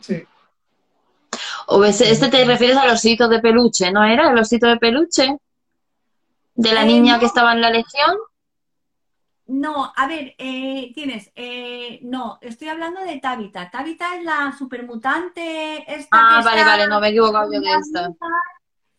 [0.01, 0.23] Sí.
[1.67, 5.37] O este te refieres al osito de peluche, ¿no era el osito de peluche?
[6.57, 8.17] ¿De la eh, niña que estaba en la legión?
[9.45, 13.69] No, a ver, eh, tienes, eh, no, estoy hablando de Tabita.
[13.71, 15.85] Tabita es la supermutante.
[15.87, 18.09] Esta ah, vale, vale, no me he equivocado yo de esta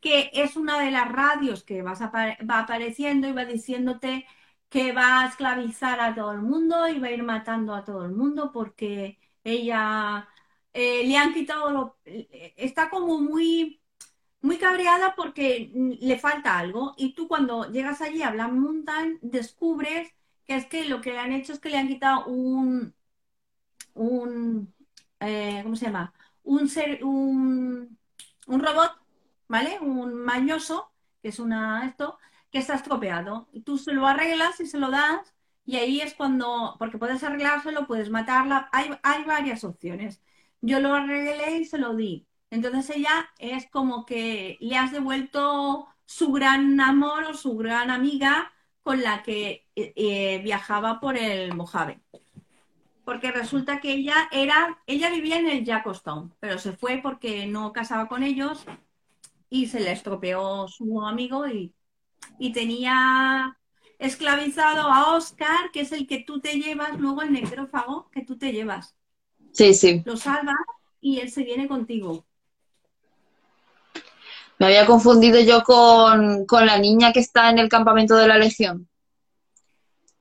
[0.00, 4.26] que es una de las radios que vas va apareciendo y va diciéndote
[4.68, 8.04] que va a esclavizar a todo el mundo y va a ir matando a todo
[8.04, 10.28] el mundo porque ella
[10.72, 13.82] eh, le han quitado, está como muy,
[14.40, 20.10] muy cabreada porque le falta algo y tú cuando llegas allí a Black Mountain descubres
[20.46, 22.94] que es que lo que le han hecho es que le han quitado un,
[23.94, 24.74] un
[25.20, 26.14] eh, ¿cómo se llama?
[26.44, 27.98] Un, ser, un,
[28.48, 28.92] un robot
[29.48, 29.80] ¿vale?
[29.80, 32.18] Un mañoso, que es una esto,
[32.52, 33.48] que está estropeado.
[33.52, 35.34] Y tú se lo arreglas y se lo das
[35.66, 40.22] y ahí es cuando, porque puedes arreglárselo, puedes matarla, hay, hay varias opciones.
[40.62, 42.27] Yo lo arreglé y se lo di.
[42.50, 48.52] Entonces ella es como que le has devuelto su gran amor o su gran amiga
[48.82, 52.00] con la que eh, eh, viajaba por el Mojave.
[53.04, 57.72] Porque resulta que ella era, ella vivía en el Jackstown, pero se fue porque no
[57.72, 58.64] casaba con ellos
[59.50, 61.74] y se le estropeó su amigo y,
[62.38, 63.58] y tenía
[63.98, 68.38] esclavizado a Oscar, que es el que tú te llevas, luego el necrófago que tú
[68.38, 68.96] te llevas.
[69.52, 70.04] Sí, sí.
[70.04, 70.56] Lo salvas
[71.00, 72.27] y él se viene contigo.
[74.58, 78.88] Me había confundido yo con, la niña que está en el campamento de la Legión.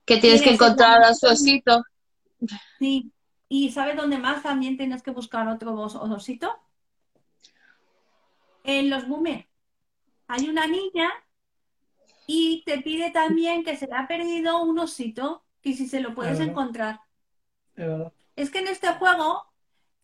[0.04, 1.82] Que tienes que encontrar a su osito.
[2.78, 3.12] Sí.
[3.48, 6.54] ¿Y sabes dónde más también tienes que buscar otro osito?
[8.62, 9.48] En los Bume.
[10.28, 11.10] Hay una niña
[12.26, 16.14] y te pide también que se le ha perdido un osito, que si se lo
[16.14, 17.00] puedes encontrar.
[18.36, 19.42] Es que en este juego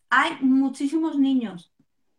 [0.09, 1.71] hay muchísimos niños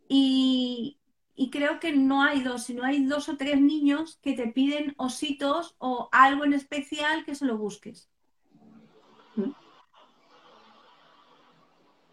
[0.09, 0.99] y,
[1.37, 4.95] y creo que no hay dos, sino hay dos o tres niños que te piden
[4.97, 8.11] ositos o algo en especial que se lo busques.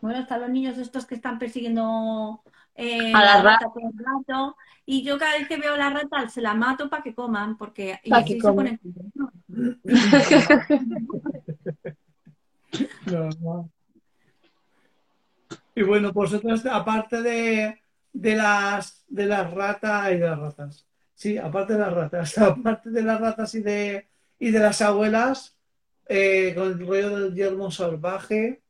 [0.01, 2.43] Bueno, están los niños estos que están persiguiendo
[2.75, 4.57] eh, a la, rata el rato.
[4.85, 8.01] Y yo cada vez que veo la rata se la mato para que coman, porque
[8.03, 8.79] y así se ponen...
[15.75, 17.82] Y bueno, vosotros, aparte de,
[18.13, 20.87] de las de las ratas y de las ratas.
[21.15, 24.07] Sí, aparte de las ratas, aparte de las ratas y de
[24.39, 25.57] y de las abuelas,
[26.07, 28.61] eh, con el rollo del yermo salvaje,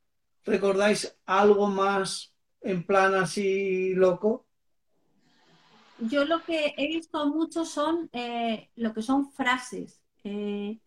[0.44, 4.46] ¿recordáis algo más en plan así loco?
[5.98, 10.00] Yo lo que he visto mucho son eh, lo que son frases.
[10.22, 10.78] Eh,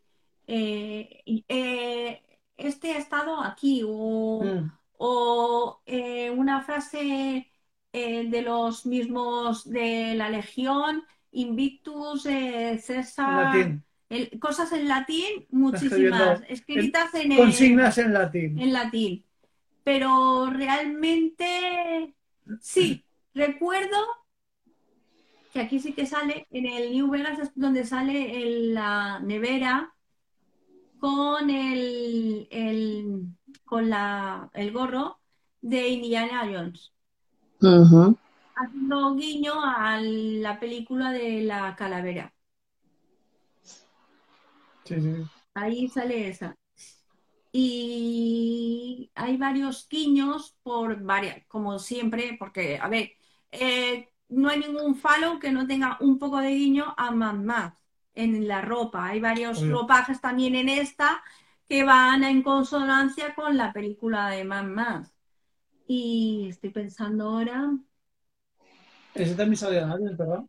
[2.57, 4.71] este ha estado aquí o, mm.
[4.97, 5.81] o
[6.35, 7.51] una frase
[7.97, 13.81] eh, de los mismos de la Legión, Invictus, eh, César.
[14.39, 18.59] cosas en latín, muchísimas, escritas en, consignas en latín.
[18.59, 19.25] En latín.
[19.83, 22.13] Pero realmente
[22.61, 23.97] sí, recuerdo
[25.51, 29.91] que aquí sí que sale, en el New Vegas es donde sale en la nevera
[30.99, 33.23] con el, el
[33.65, 35.19] con la, el gorro
[35.61, 36.93] de Indiana Jones
[38.55, 42.33] haciendo guiño a la película de la calavera.
[45.53, 46.55] Ahí sale esa.
[47.51, 53.13] Y hay varios guiños por varias, como siempre, porque, a ver,
[53.51, 57.73] eh, no hay ningún falo que no tenga un poco de guiño a Mad
[58.13, 59.07] en la ropa.
[59.07, 61.23] Hay varios ropajes también en esta
[61.67, 65.16] que van en consonancia con la película de Mad Max.
[65.87, 67.71] Y estoy pensando ahora.
[69.13, 70.43] Ese también sale en Aliens, ¿verdad?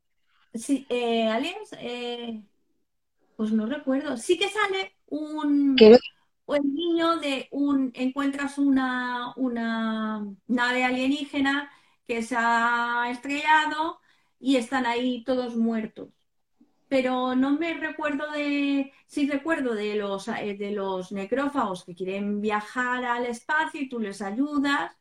[0.54, 2.42] Sí, eh, Aliens, eh,
[3.36, 4.16] pues no recuerdo.
[4.16, 5.92] Sí que sale un,
[6.46, 7.92] un niño de un.
[7.94, 11.70] Encuentras una, una nave alienígena
[12.06, 14.00] que se ha estrellado
[14.40, 16.10] y están ahí todos muertos.
[16.88, 18.92] Pero no me recuerdo de.
[19.06, 24.00] Sí recuerdo de los, eh, de los necrófagos que quieren viajar al espacio y tú
[24.00, 24.97] les ayudas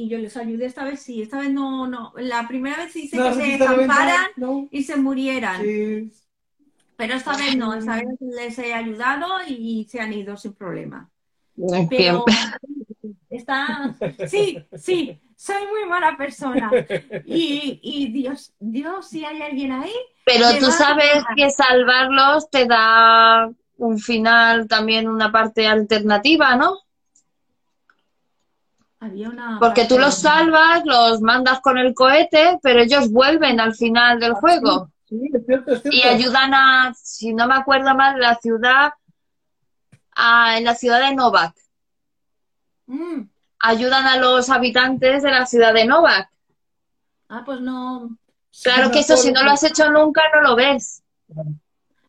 [0.00, 3.18] y yo les ayudé esta vez sí, esta vez no, no, la primera vez hice
[3.18, 4.30] que se zamparan
[4.70, 5.62] y se murieran.
[6.96, 11.10] Pero esta vez no, esta vez les he ayudado y se han ido sin problema.
[11.90, 12.24] Pero
[13.28, 13.94] está,
[14.26, 16.70] sí, sí, soy muy mala persona.
[17.26, 19.92] Y, y Dios, Dios, si hay alguien ahí.
[20.24, 26.78] Pero tú sabes que salvarlos te da un final, también una parte alternativa, ¿no?
[29.58, 34.32] Porque tú los salvas, los mandas con el cohete, pero ellos vuelven al final del
[34.32, 34.90] ah, juego.
[35.90, 38.92] Y ayudan a, si no me acuerdo mal, la ciudad,
[40.54, 41.54] en la ciudad de Novak.
[42.86, 43.22] Mm.
[43.60, 46.30] Ayudan a los habitantes de la ciudad de Novak.
[47.28, 48.18] Ah, pues no.
[48.62, 51.02] Claro que eso, si no lo has hecho nunca, no lo ves.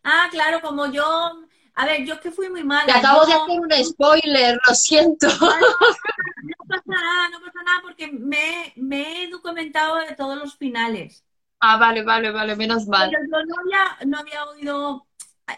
[0.04, 2.86] Ah, claro, como yo a ver, yo que fui muy mala.
[2.86, 5.28] Te acabo de hacer un spoiler, lo siento.
[5.28, 11.24] No, pasa nada, no pasa nada porque me, me, he documentado de todos los finales.
[11.60, 13.10] Ah, vale, vale, vale, menos mal.
[13.12, 15.08] Pero yo no había, no había oído,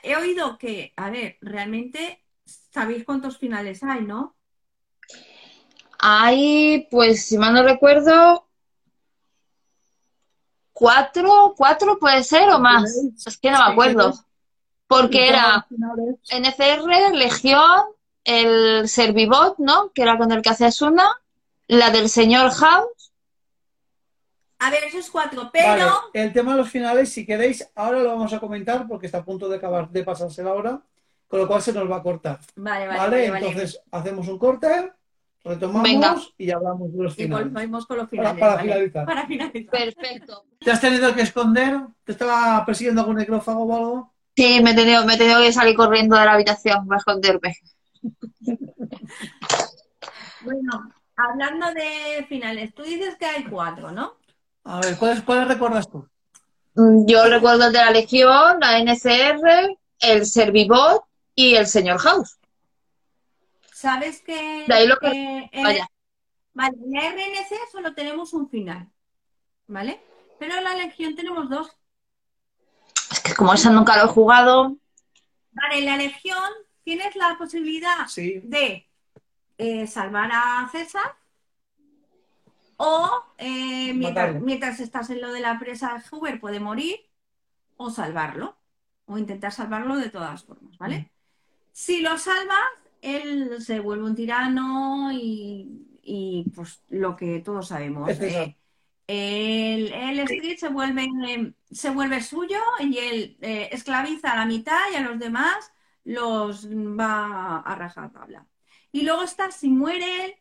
[0.02, 2.24] he oído que, a ver, realmente
[2.72, 4.36] sabéis cuántos finales hay, ¿no?
[6.00, 8.50] Hay, pues, si mal no recuerdo,
[10.74, 12.94] cuatro, cuatro puede ser o más.
[13.26, 14.14] Es que no me acuerdo.
[14.88, 15.66] Porque Y era
[16.30, 17.82] NCR, Legión,
[18.24, 19.92] el Servibot, ¿no?
[19.94, 21.10] Que era con el que hacías una,
[21.68, 23.12] la del señor House.
[24.60, 28.10] A ver, esos cuatro, pero Vale, el tema de los finales, si queréis, ahora lo
[28.10, 30.82] vamos a comentar porque está a punto de acabar de pasarse la hora,
[31.28, 32.40] con lo cual se nos va a cortar.
[32.56, 33.10] vale, vale, ¿Vale?
[33.18, 33.48] vale, vale.
[33.48, 34.94] Entonces, hacemos un corte,
[35.44, 36.16] retomamos Venga.
[36.38, 37.52] y hablamos de los Y finales.
[37.52, 38.40] volvemos con los Para- finales.
[38.40, 38.64] para vale.
[38.72, 39.06] finalizar.
[39.06, 39.72] Para finalizar.
[39.72, 40.46] Perfecto.
[40.60, 41.82] ¿Te has tenido que esconder?
[42.06, 44.13] ¿Te estaba persiguiendo algún necrófago o algo?
[44.36, 47.56] Sí, me he tenido, me he tenido que salir corriendo de la habitación para esconderme.
[50.42, 54.18] Bueno, hablando de finales, tú dices que hay cuatro, ¿no?
[54.66, 56.08] A ver, ¿cuáles, cuáles recuerdas tú?
[56.76, 61.04] Mm, Yo recuerdo el de la Legión, la NCR, el Servibot
[61.36, 62.38] y el señor House.
[63.72, 65.88] ¿Sabes que De ahí lo que- eh, Vaya.
[66.54, 68.90] vale, en la RNC solo tenemos un final,
[69.68, 70.02] ¿vale?
[70.40, 71.70] Pero en la Legión tenemos dos.
[73.14, 74.76] Es que como esa nunca lo he jugado.
[75.52, 76.50] Vale, en la Legión
[76.84, 78.42] tienes la posibilidad Sí.
[78.44, 78.90] de
[79.60, 81.16] eh, salvar a César
[82.78, 86.96] o eh, mientras, estás en lo de la presa Hoover puede morir
[87.78, 88.58] o salvarlo
[89.06, 91.00] o intentar salvarlo de todas formas, ¿vale?
[91.00, 91.10] Mm.
[91.72, 92.66] Si lo salvas,
[93.00, 98.10] él se vuelve un tirano y, y, pues lo que todos sabemos.
[98.10, 98.58] Es eh,
[99.08, 104.80] el, el Street se vuelve, se vuelve suyo y él eh, esclaviza a la mitad
[104.92, 105.72] y a los demás
[106.06, 108.46] los va a rajatabla.
[108.92, 110.36] Y luego está, si muere él,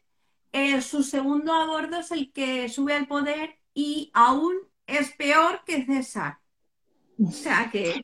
[0.53, 4.55] eh, su segundo a bordo es el que sube al poder y aún
[4.87, 6.39] es peor que César.
[7.25, 8.03] O sea que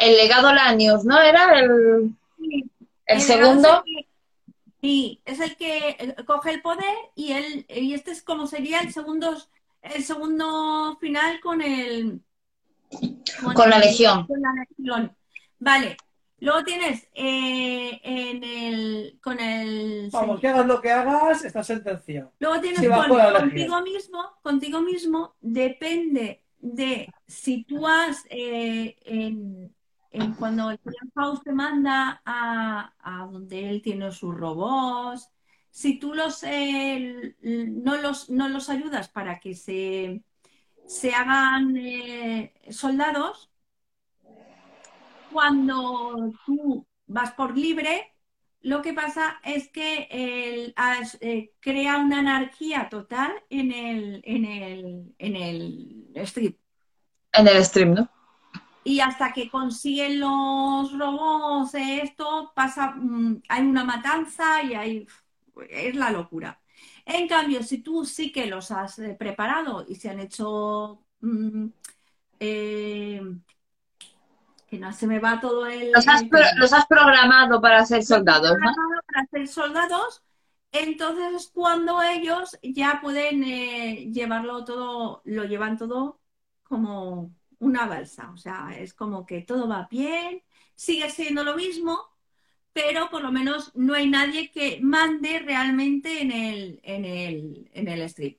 [0.00, 1.18] El legado Lanius, ¿no?
[1.20, 2.70] Era el, el
[3.06, 3.62] el segundo.
[3.62, 4.08] legado es el que-
[4.80, 8.78] Sí, es el que eh, coge el poder y él, y este es como sería
[8.80, 9.36] el segundo,
[9.82, 12.20] el segundo final con el
[13.54, 14.26] Con la el- Legión.
[14.26, 15.16] con la Legión.
[15.58, 15.96] Vale.
[16.40, 22.32] Luego tienes eh, en el con el Vamos, que hagas lo que hagas, está sentenciado.
[22.38, 29.74] Luego tienes bajo con- contigo mismo, contigo mismo, depende de si tú has eh, en,
[30.12, 35.28] en cuando el señor Faust te manda a, a donde él tiene sus robots,
[35.78, 40.24] si tú los eh, no los no los ayudas para que se,
[40.86, 43.50] se hagan eh, soldados,
[45.32, 48.12] cuando tú vas por libre,
[48.62, 50.74] lo que pasa es que el-
[51.20, 56.58] eh, crea una anarquía total en el, en el, en el strip.
[57.32, 58.08] En el stream, ¿no?
[58.84, 65.06] Y hasta que consiguen los robots esto, pasa, mm, hay una matanza y hay,
[65.68, 66.60] es la locura.
[67.04, 71.66] En cambio, si tú sí que los has eh, preparado y se han hecho, mm,
[72.40, 73.22] eh,
[74.68, 75.92] que no se me va todo el...
[75.92, 78.72] Los has, pro- los has programado para ser soldados, ¿no?
[79.06, 80.22] para ser soldados,
[80.72, 86.20] entonces es cuando ellos ya pueden eh, llevarlo todo, lo llevan todo
[86.64, 90.42] como una balsa, o sea, es como que todo va bien,
[90.74, 91.98] sigue siendo lo mismo,
[92.78, 97.88] pero por lo menos no hay nadie que mande realmente en el, en el, en
[97.88, 98.38] el strip.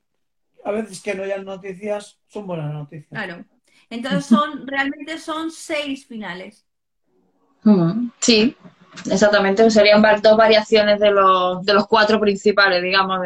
[0.64, 3.10] A veces que no hayan noticias, son buenas noticias.
[3.10, 3.46] Claro.
[3.90, 6.66] Entonces son, realmente son seis finales.
[7.64, 8.56] Mm, Sí,
[9.12, 9.70] exactamente.
[9.70, 13.20] Serían dos variaciones de los, de los cuatro principales, digamos.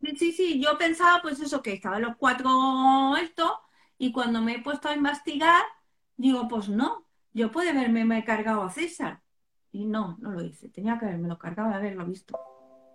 [0.00, 3.60] Sí, sí, sí, yo pensaba pues eso, que estaban los cuatro esto,
[3.98, 5.62] y cuando me he puesto a investigar,
[6.16, 9.23] digo, pues no, yo puede haberme me he cargado a César.
[9.74, 12.38] Y no, no lo hice, tenía que haberme lo cargado de haberlo visto.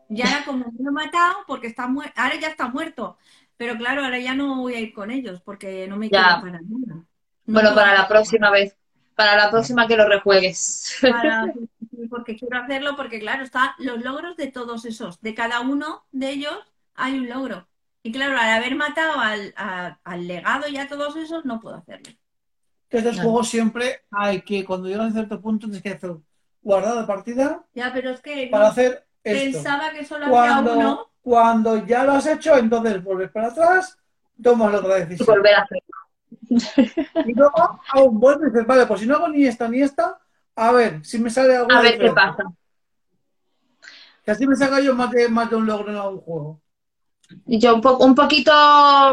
[0.07, 3.17] Ya era como me lo he matado porque está muerto, ahora ya está muerto,
[3.57, 6.61] pero claro, ahora ya no voy a ir con ellos porque no me quiero para
[6.61, 6.63] nada.
[6.69, 7.05] No
[7.45, 8.77] Bueno, para la próxima vez.
[9.13, 10.95] Para la próxima que lo rejuegues.
[11.01, 11.51] para-
[12.09, 16.29] porque quiero hacerlo porque claro, están los logros de todos esos, de cada uno de
[16.29, 16.57] ellos
[16.95, 17.67] hay un logro.
[18.03, 21.75] Y claro, al haber matado al, a- al legado y a todos esos, no puedo
[21.75, 22.09] hacerlo.
[22.87, 26.15] Que estos juegos siempre hay que, cuando llegan a cierto punto, tienes que hacer
[26.61, 29.57] guardado de partida Ya, pero es que para no, hacer esto.
[29.57, 30.71] pensaba que solo había uno.
[30.73, 33.97] Cuando, cuando ya lo has hecho, entonces vuelves para atrás,
[34.41, 35.35] tomas la otra Y decisión.
[35.37, 35.83] volver a hacer.
[37.25, 37.53] Y luego
[37.93, 40.19] aún vuelves y dices, vale, pues si no hago ni esta ni esta,
[40.55, 42.43] a ver si me sale algo A ver qué pasa.
[44.23, 46.61] Que así me salga yo más de, más de un logro en algún juego.
[47.45, 48.51] Y yo un, po- un poquito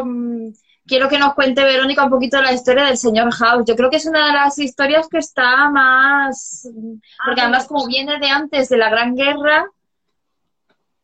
[0.04, 0.48] mm,
[0.86, 3.64] quiero que nos cuente Verónica un poquito la historia del señor House.
[3.66, 6.68] Yo creo que es una de las historias que está más,
[7.24, 9.66] porque además como viene de antes de la Gran Guerra,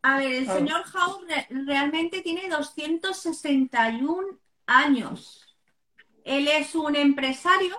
[0.03, 5.47] a ver, el señor House re- realmente tiene 261 años.
[6.25, 7.77] Él es un empresario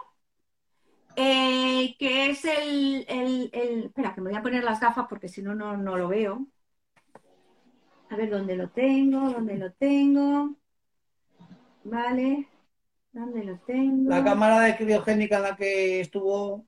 [1.15, 5.27] eh, que es el, el, el, Espera, que me voy a poner las gafas porque
[5.27, 6.47] si no, no lo veo.
[8.09, 10.55] A ver dónde lo tengo, dónde lo tengo.
[11.83, 12.47] Vale.
[13.11, 14.09] ¿Dónde lo tengo?
[14.09, 16.65] La cámara de criogénica en la que estuvo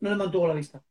[0.00, 0.82] no le mantuvo la vista.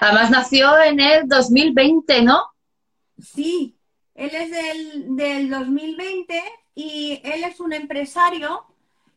[0.00, 2.42] Además nació en el 2020, ¿no?
[3.18, 3.78] Sí,
[4.14, 6.42] él es del, del 2020
[6.74, 8.66] y él es un empresario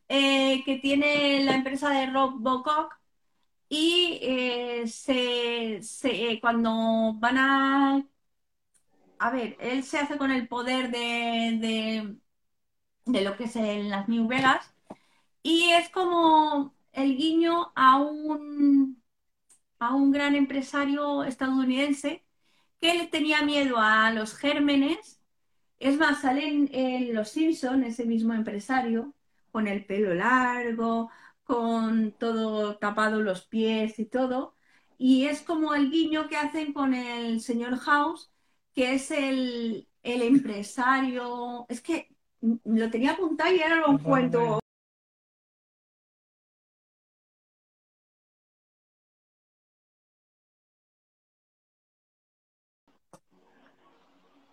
[0.08, 2.98] eh, que tiene la empresa de Rob Bocock
[3.70, 8.06] y eh, se, cuando van a...
[9.20, 12.18] A ver, él se hace con el poder de,
[13.06, 14.74] de, lo que es en las New Vegas
[15.44, 19.02] y es como el guiño a un,
[19.80, 22.26] a un gran empresario estadounidense
[22.82, 25.22] que le tenía miedo a los gérmenes.
[25.80, 29.14] Es más, sale en, Los Simpson ese mismo empresario,
[29.52, 31.12] con el pelo largo,
[31.44, 34.56] con todo tapado los pies y todo.
[34.98, 38.32] Y es como el guiño que hacen con el señor House,
[38.78, 41.66] que es el, el empresario.
[41.68, 42.10] Es que
[42.66, 44.60] lo tenía apuntado y ahora lo encuentro.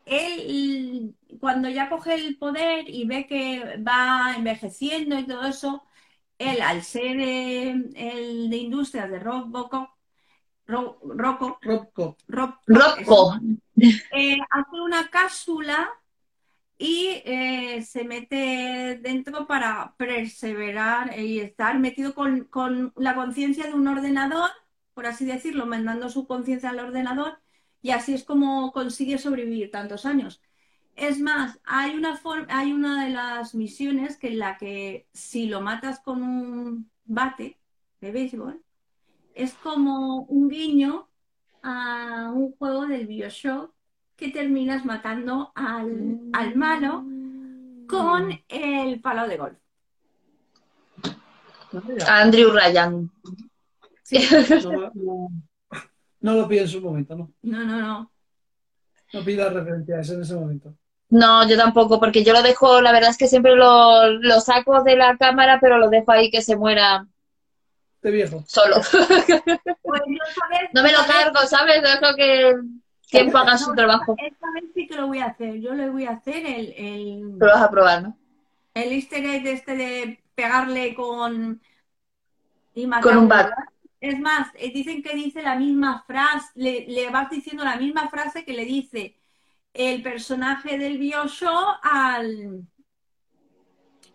[0.07, 5.85] él cuando ya coge el poder y ve que va envejeciendo y todo eso,
[6.39, 9.19] él al ser eh, el de industrias de
[10.67, 10.99] Rocco,
[11.61, 13.39] Rocco, Rocco,
[13.77, 15.91] eh, hace una cápsula
[16.79, 23.75] y eh, se mete dentro para perseverar y estar metido con, con la conciencia de
[23.75, 24.51] un ordenador,
[24.95, 27.39] por así decirlo, mandando su conciencia al ordenador
[27.85, 30.41] y así es como consigue sobrevivir tantos años.
[30.97, 35.61] Es más, hay una, hay una de las misiones que en la que si lo
[35.61, 37.59] matas con un bate
[38.01, 38.64] de béisbol,
[39.35, 41.09] es como un guiño
[41.63, 43.73] a un juego del Bioshock
[44.17, 47.05] que terminas matando al, al malo
[47.89, 49.59] con el palo de golf.
[52.07, 53.11] Andrew Ryan.
[54.03, 54.19] Sí.
[56.21, 57.31] No lo pienso en su momento, ¿no?
[57.43, 58.11] No, no, no.
[59.13, 60.75] No pidas referencias en ese momento.
[61.11, 64.97] No, yo tampoco, porque yo lo dejo, la verdad es que siempre lo, saco de
[64.97, 67.07] la cámara, pero lo dejo ahí que se muera.
[68.05, 68.45] De viejo.
[68.47, 68.77] Solo.
[69.83, 70.03] Pues
[70.75, 71.83] no me lo cargo, ¿sabes?
[71.83, 72.55] Dejo que
[73.09, 74.15] tiempo haga su trabajo.
[74.19, 75.59] Esta vez sí que lo voy a hacer.
[75.59, 76.75] Yo le voy a hacer el.
[76.77, 77.39] el...
[77.39, 78.19] Lo vas a probar, ¿no?
[78.75, 81.63] El easter egg este de pegarle con.
[83.03, 83.53] con un bat.
[84.01, 88.45] Es más, eh, dicen que dice la misma frase, le, vas diciendo la misma frase
[88.45, 89.17] que le dice
[89.73, 92.67] el personaje del Bioshock al,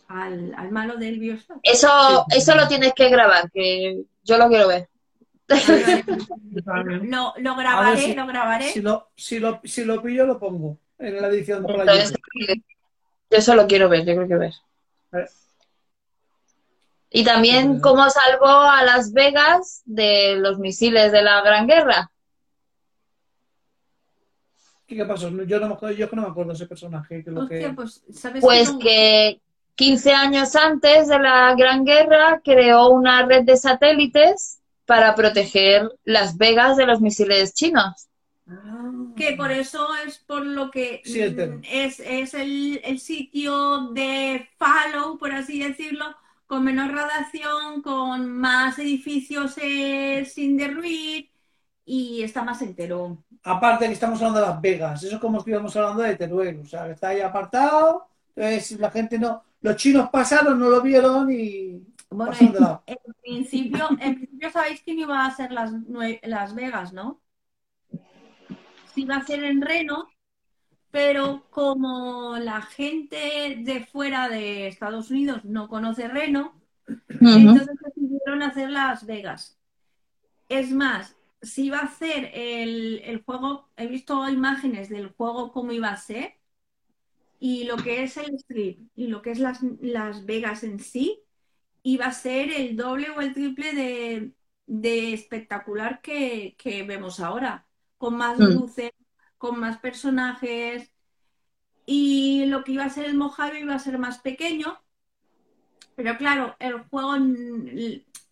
[0.09, 1.59] al, malo del Bioshock.
[1.63, 4.89] Eso, eso lo tienes que grabar, que yo lo quiero ver.
[7.03, 8.71] lo, lo grabaré, lo grabaré.
[8.71, 11.63] Si lo, si, lo, si lo pillo, lo pongo en la edición.
[11.63, 14.53] Por yo eso lo quiero ver, yo creo que ver.
[17.11, 22.11] Y también cómo salvó a Las Vegas de los misiles de la Gran Guerra.
[24.87, 25.29] ¿Qué, pasó?
[25.29, 27.23] Yo no, me, yo no me acuerdo de ese personaje.
[27.23, 27.31] Que
[27.75, 28.03] Pues,
[28.41, 29.39] pues que
[29.79, 36.37] 15 años antes de la Gran Guerra creó una red de satélites para proteger Las
[36.37, 38.09] Vegas de los misiles chinos.
[38.45, 38.91] Ah.
[39.15, 45.31] Que por eso es por lo que es, es el, el sitio de follow, por
[45.31, 46.13] así decirlo,
[46.45, 51.29] con menor radiación, con más edificios eh, sin derruir
[51.85, 53.23] y está más entero.
[53.43, 56.65] Aparte que estamos hablando de Las Vegas, eso es como estuviéramos hablando de Teruel, o
[56.65, 61.31] sea, que está ahí apartado, entonces la gente no, los chinos pasaron, no lo vieron
[61.31, 62.33] y bueno,
[62.87, 65.71] en, principio, en principio sabéis que no iba a ser las,
[66.23, 67.21] las Vegas, ¿no?
[68.93, 70.09] Si iba a ser en Reno,
[70.91, 76.59] pero como la gente de fuera de Estados Unidos no conoce Reno,
[77.19, 79.59] entonces decidieron hacer Las Vegas.
[80.47, 85.89] Es más, si iba a hacer el, juego, he visto imágenes del juego cómo iba
[85.89, 86.38] a ser,
[87.39, 91.23] y lo que es el strip y lo que es Las, las Vegas en sí,
[91.83, 94.33] iba a ser el doble o el triple
[94.67, 96.55] de, espectacular que,
[96.87, 97.65] vemos ahora,
[97.97, 98.43] con más mm.
[98.43, 98.91] luces,
[99.37, 100.91] con más personajes
[101.85, 104.79] y lo que iba a ser el Mojave iba a ser más pequeño,
[105.95, 107.17] pero claro, el juego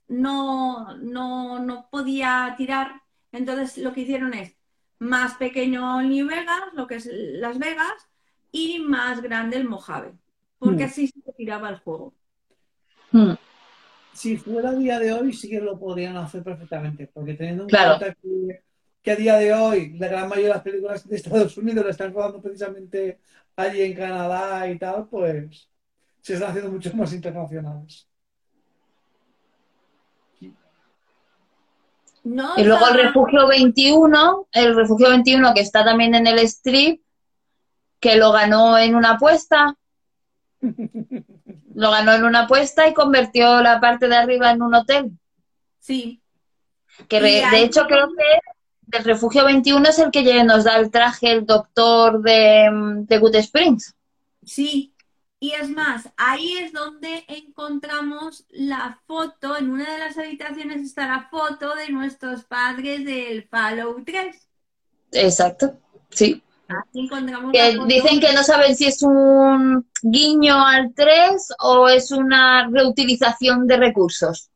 [0.08, 3.02] no, no, podía tirar,
[3.32, 4.56] entonces lo que hicieron es
[5.00, 7.94] más pequeño New Vegas, lo que es Las Vegas,
[8.58, 10.14] y más grande el Mojave.
[10.60, 10.88] porque Hmm.
[10.88, 12.16] así se tiraba el juego.
[13.12, 13.34] Mm.
[14.12, 17.70] Si fuera a día de hoy, sí que lo podrían hacer perfectamente, porque teniendo en
[17.70, 18.00] Claro.
[18.00, 18.64] cuenta que,
[19.04, 21.92] que a día de hoy la gran mayoría de las películas de Estados Unidos la
[21.92, 23.20] están rodando precisamente
[23.56, 25.70] allí en Canadá y tal, pues
[26.22, 28.08] se están haciendo mucho más internacionales.
[32.24, 37.02] No, Y luego el Refugio 21, el Refugio 21 que está también en el strip,
[38.10, 39.76] que lo ganó en una apuesta.
[41.76, 45.12] Lo ganó en una apuesta y convirtió la parte de arriba en un hotel.
[45.80, 46.20] Sí,
[47.08, 48.24] Que re- de hecho creo que
[48.82, 52.70] del Refugio 21 es el que nos da el traje el doctor de,
[53.08, 53.94] de Good Springs.
[54.44, 54.94] sí.
[55.40, 61.08] Y es más, ahí es donde encontramos la foto, en una de las habitaciones está
[61.08, 64.48] la foto de nuestros padres del Fallout 3.
[65.12, 65.78] Exacto,
[66.10, 66.42] sí.
[66.68, 67.10] Aquí
[67.54, 67.86] Que foto.
[67.86, 73.78] dicen que no saben si es un guiño al 3 o es una reutilización de
[73.78, 74.50] recursos.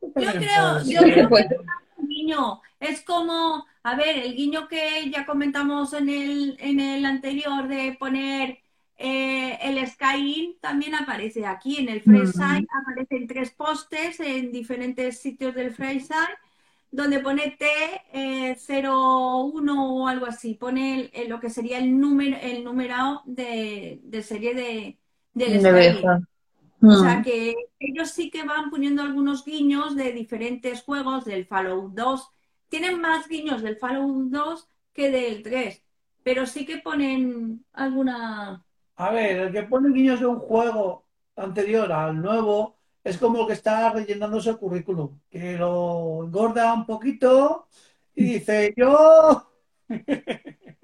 [0.00, 1.48] Yo creo, yo creo que es
[1.96, 2.60] un guiño.
[2.80, 7.96] Es como, a ver, el guiño que ya comentamos en el, en el anterior de
[7.98, 8.58] poner
[8.96, 11.76] eh, el Skyrim también aparece aquí.
[11.76, 16.36] En el Freeside aparecen tres pósters en diferentes sitios del Freeside
[16.90, 20.54] donde pone T01 o algo así.
[20.54, 24.98] Pone el- el- lo que sería el número, el numerado de, de serie de,
[25.34, 26.20] del de.
[26.80, 27.22] O sea Mm.
[27.24, 32.28] que ellos sí que van poniendo algunos guiños de diferentes juegos del Fallout 2.
[32.68, 35.82] Tienen más guiños del Fallout 2 que del 3,
[36.22, 38.64] pero sí que ponen alguna...
[38.94, 43.46] A ver, el que pone guiños de un juego anterior al nuevo es como el
[43.46, 47.68] que está rellenándose el currículum, que lo engorda un poquito
[48.14, 49.50] y dice, yo...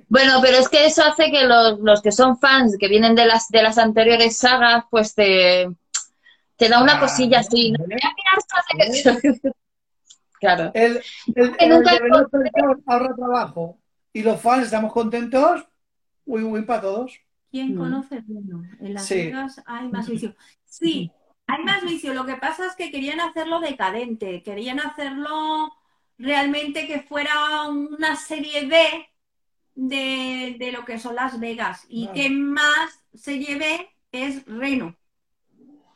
[0.06, 3.26] Bueno, pero es que eso hace que los, los que son fans, que vienen de
[3.26, 5.66] las, de las anteriores sagas, pues te,
[6.56, 7.72] te da una Ah, cosilla así.
[7.72, 7.84] ¿no?
[7.84, 9.50] ¿eh?
[10.40, 10.70] Claro.
[10.74, 11.00] El,
[11.34, 11.92] el, el nunca
[12.86, 13.78] ahorra trabajo
[14.12, 15.66] y los fans estamos contentos,
[16.26, 17.18] win-win para todos.
[17.50, 17.78] ¿Quién Mm.
[17.78, 18.62] conoce el reino?
[18.78, 19.14] En Las Sí.
[19.16, 20.36] Vegas hay más vicio.
[20.66, 21.10] Sí,
[21.46, 22.14] hay más vicio.
[22.14, 25.72] Lo que pasa es que querían hacerlo decadente, querían hacerlo
[26.18, 29.08] realmente que fuera una serie B
[29.74, 32.20] de, de lo que son Las Vegas y Vale.
[32.22, 34.96] que más se lleve es Reno.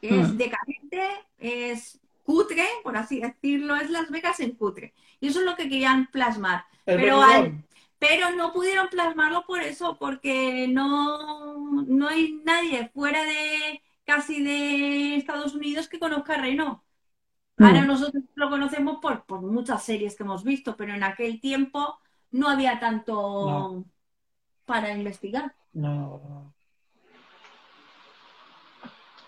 [0.00, 0.36] Es Mm.
[0.36, 1.02] decadente,
[1.38, 4.94] es cutre, por así decirlo, es Las Vegas en cutre.
[5.20, 6.64] Y eso es lo que querían plasmar.
[6.86, 7.64] El Pero al-
[7.98, 15.16] pero no pudieron plasmarlo por eso, porque no, no hay nadie fuera de casi de
[15.16, 16.82] Estados Unidos que conozca a Reno.
[17.58, 17.86] Ahora Mm.
[17.86, 21.98] nosotros lo conocemos por, por muchas series que hemos visto, pero en aquel tiempo
[22.30, 23.84] no había tanto No.
[24.64, 25.54] para investigar.
[25.74, 26.54] No.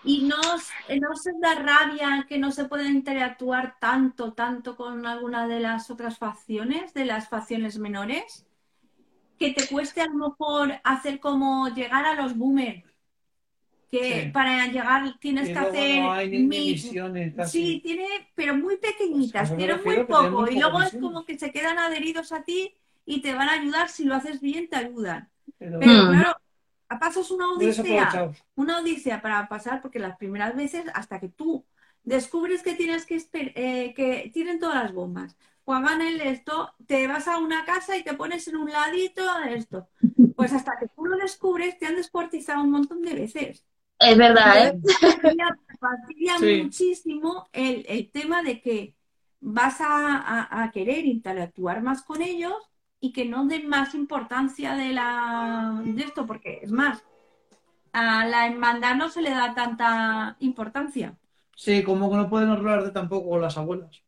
[0.03, 5.47] Y no, no se da rabia que no se pueda interactuar tanto, tanto con alguna
[5.47, 8.47] de las otras facciones, de las facciones menores,
[9.37, 12.90] que te cueste a lo mejor hacer como llegar a los boomers,
[13.91, 14.29] que Sí.
[14.31, 17.51] para llegar tienes Y que hacer no hay ni, ni mil- misiones.
[17.51, 20.47] Sí, tiene, pero muy pequeñitas, Pues me tienen muy poco.
[20.49, 22.73] Y luego es como que se quedan adheridos a ti
[23.05, 23.89] y te van a ayudar.
[23.89, 25.29] Si lo haces bien, te ayudan.
[25.57, 26.09] Pero Pero Mm.
[26.09, 26.37] claro,
[26.87, 31.65] a pasos una odisea una odisea para pasar, porque las primeras veces, hasta que tú
[32.03, 36.73] descubres que tienes que, esper- eh, que tienen todas las bombas, o hagan el esto,
[36.87, 39.87] te vas a una casa y te pones en un ladito de esto.
[40.35, 43.65] Pues hasta que tú lo descubres, te han descuartizado un montón de veces.
[44.01, 44.79] Es verdad, ¿eh?
[45.79, 46.61] Fastidia, Sí.
[46.63, 48.95] muchísimo el, el tema de que
[49.39, 52.53] vas a, a- a querer interactuar más con ellos
[52.99, 57.03] y que no den más importancia de, la, de esto, porque es más,
[57.93, 61.17] a la hermandad no se le da tanta importancia.
[61.55, 64.03] Sí, como que no pueden hablar de tampoco con las abuelas.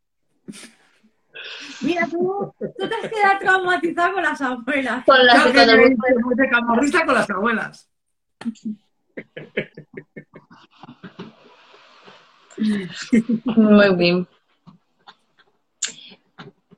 [1.82, 5.06] Mira, tú, tú te has quedado traumatizado con las abuelas.
[5.06, 7.90] Con las que camorrista con las abuelas.
[13.56, 14.28] Muy bien.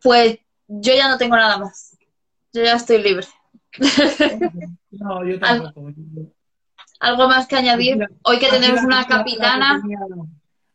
[0.02, 0.38] Pues
[0.68, 1.98] yo ya no tengo nada más.
[2.54, 3.28] Yo ya estoy libre.
[4.92, 5.92] No, yo tampoco.
[7.00, 8.08] ¿Algo más que añadir?
[8.24, 9.82] Hoy que Aquí tenemos una la- la que capitana.
[9.82, 10.00] tenía-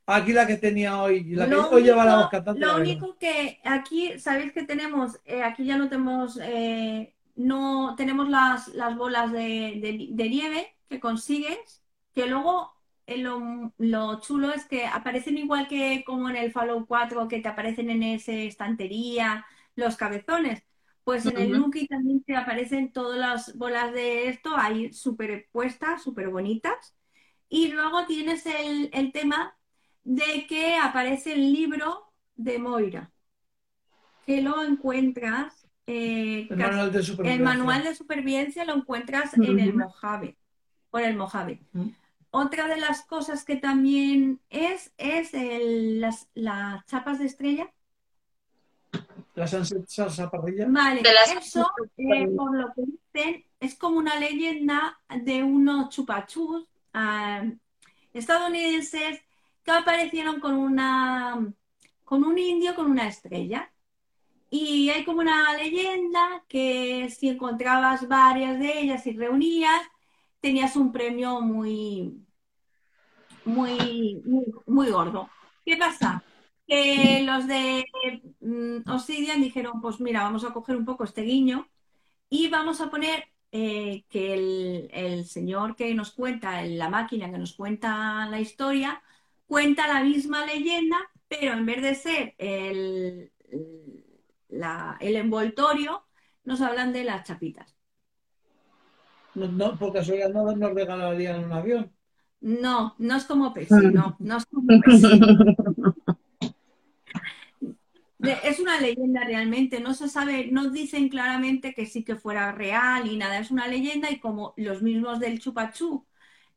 [0.06, 2.60] Aquí la que tenía hoy, la que hoy lleva la único- voz cantante.
[2.60, 8.28] Lo único que aquí, sabéis que tenemos, eh, aquí ya no tenemos, eh, no tenemos
[8.28, 9.38] las, las bolas de,
[9.80, 11.80] de- de nieve que consigues,
[12.12, 12.72] que luego
[13.18, 17.48] lo, lo chulo es que aparecen igual que como en el Fallout 4, que te
[17.48, 19.44] aparecen en esa estantería
[19.76, 20.62] los cabezones.
[21.04, 21.52] Pues en el.
[21.52, 26.94] Nuki también te aparecen todas las bolas de esto ahí súper puestas, súper bonitas.
[27.48, 29.56] Y luego tienes el, el tema
[30.04, 33.12] de que aparece el libro de Moira,
[34.26, 35.66] que lo encuentras.
[35.86, 37.44] eh, El manual de el supervivencia.
[37.44, 39.74] manual de supervivencia lo encuentras en el.
[39.74, 40.36] Mojave,
[40.90, 41.60] por el Mojave.
[42.32, 47.72] Otra de las cosas que también es, es el- las, las chapas de estrella.
[49.34, 50.66] La salsa, salsa parrilla.
[50.68, 52.82] Vale, De las- eso, eh, por lo que
[53.12, 56.66] dicen, es como una leyenda de unos chupachus
[58.12, 59.20] estadounidenses
[59.64, 61.52] que aparecieron con una,
[62.04, 63.70] con un indio con una estrella.
[64.52, 69.80] Y hay como una leyenda que si encontrabas varias de ellas y reunías,
[70.40, 72.26] tenías un premio muy,
[73.44, 74.22] muy,
[74.66, 75.28] muy, gordo.
[75.64, 76.22] ¿Qué pasa?
[76.66, 77.84] Que los de
[78.40, 81.68] mm, Obsidian dijeron, pues mira, vamos a coger un poco este guiño
[82.28, 87.54] y vamos a poner eh, que el, señor que nos cuenta, la máquina que nos
[87.54, 89.02] cuenta la historia,
[89.46, 90.98] cuenta la misma leyenda,
[91.28, 93.32] pero en vez de ser el,
[95.00, 96.06] el envoltorio,
[96.44, 97.79] nos hablan de las chapitas.
[99.34, 101.92] No, no, por casualidad no nos regalarían un avión.
[102.40, 105.20] No, no es como Pepsi, no, no es como Pepsi.
[108.22, 113.10] Es una leyenda realmente, no se sabe, no dicen claramente que sí que fuera real
[113.10, 116.04] y nada, es una leyenda y como los mismos del Chupachú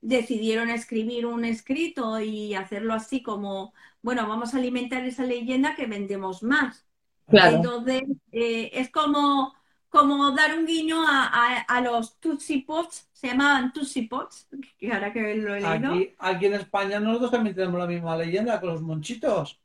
[0.02, 5.86] decidieron escribir un escrito y hacerlo así como, bueno, vamos a alimentar esa leyenda que
[5.88, 6.86] vendemos más.
[7.28, 7.56] Claro.
[7.56, 8.02] Entonces,
[8.34, 9.54] eh, es como,
[9.94, 14.48] como dar un guiño a, a- a los Tootsie Pots, se llamaban Tootsie Pots,
[14.80, 15.91] que ahora que lo he leído.
[15.94, 19.60] Aquí, aquí en España nosotros también tenemos la misma leyenda con los monchitos.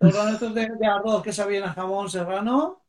[0.00, 2.80] Los granos de, de arroz que sabían a jamón serrano,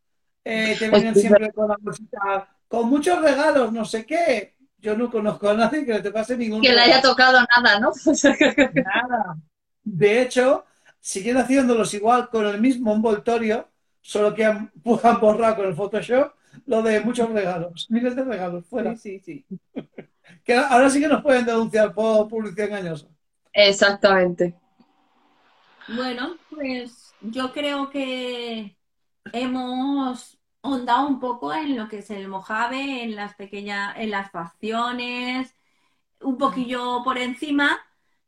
[0.45, 4.55] eh, te vienen siempre con la bolsita, con muchos regalos, no sé qué.
[4.77, 7.91] Yo no conozco a nadie que le tocase ningún Que le haya tocado nada, ¿no?
[8.73, 9.37] Nada.
[9.83, 10.65] De hecho,
[11.01, 13.67] siguen haciéndolos igual con el mismo envoltorio,
[14.01, 14.71] solo que han,
[15.03, 16.33] han borrado con el Photoshop
[16.69, 18.95] lo de muchos regalos, miles de regalos fuera.
[18.95, 19.59] Sí, sí, sí.
[20.43, 23.07] Que ahora sí que nos pueden denunciar por publicidad engañosa.
[23.51, 24.55] Exactamente.
[25.87, 28.77] Bueno, pues yo creo que
[29.33, 34.29] hemos ahondado un poco en lo que es el Mojave, en las pequeñas, en las
[34.29, 35.55] facciones,
[36.21, 37.79] un poquillo por encima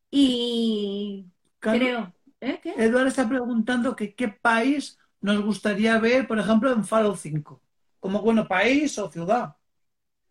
[0.09, 1.27] y
[1.59, 2.59] creo, ¿eh?
[2.63, 2.73] ¿Qué?
[2.77, 7.61] Eduardo está preguntando que qué país nos gustaría ver, por ejemplo, en Fallout 5.
[8.01, 9.55] Como bueno, país o ciudad.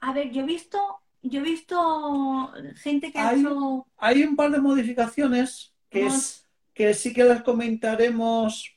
[0.01, 0.79] A ver, yo he visto,
[1.23, 6.95] yo he visto gente que ha hecho Hay un par de modificaciones que, es, que
[6.95, 8.77] sí que las comentaremos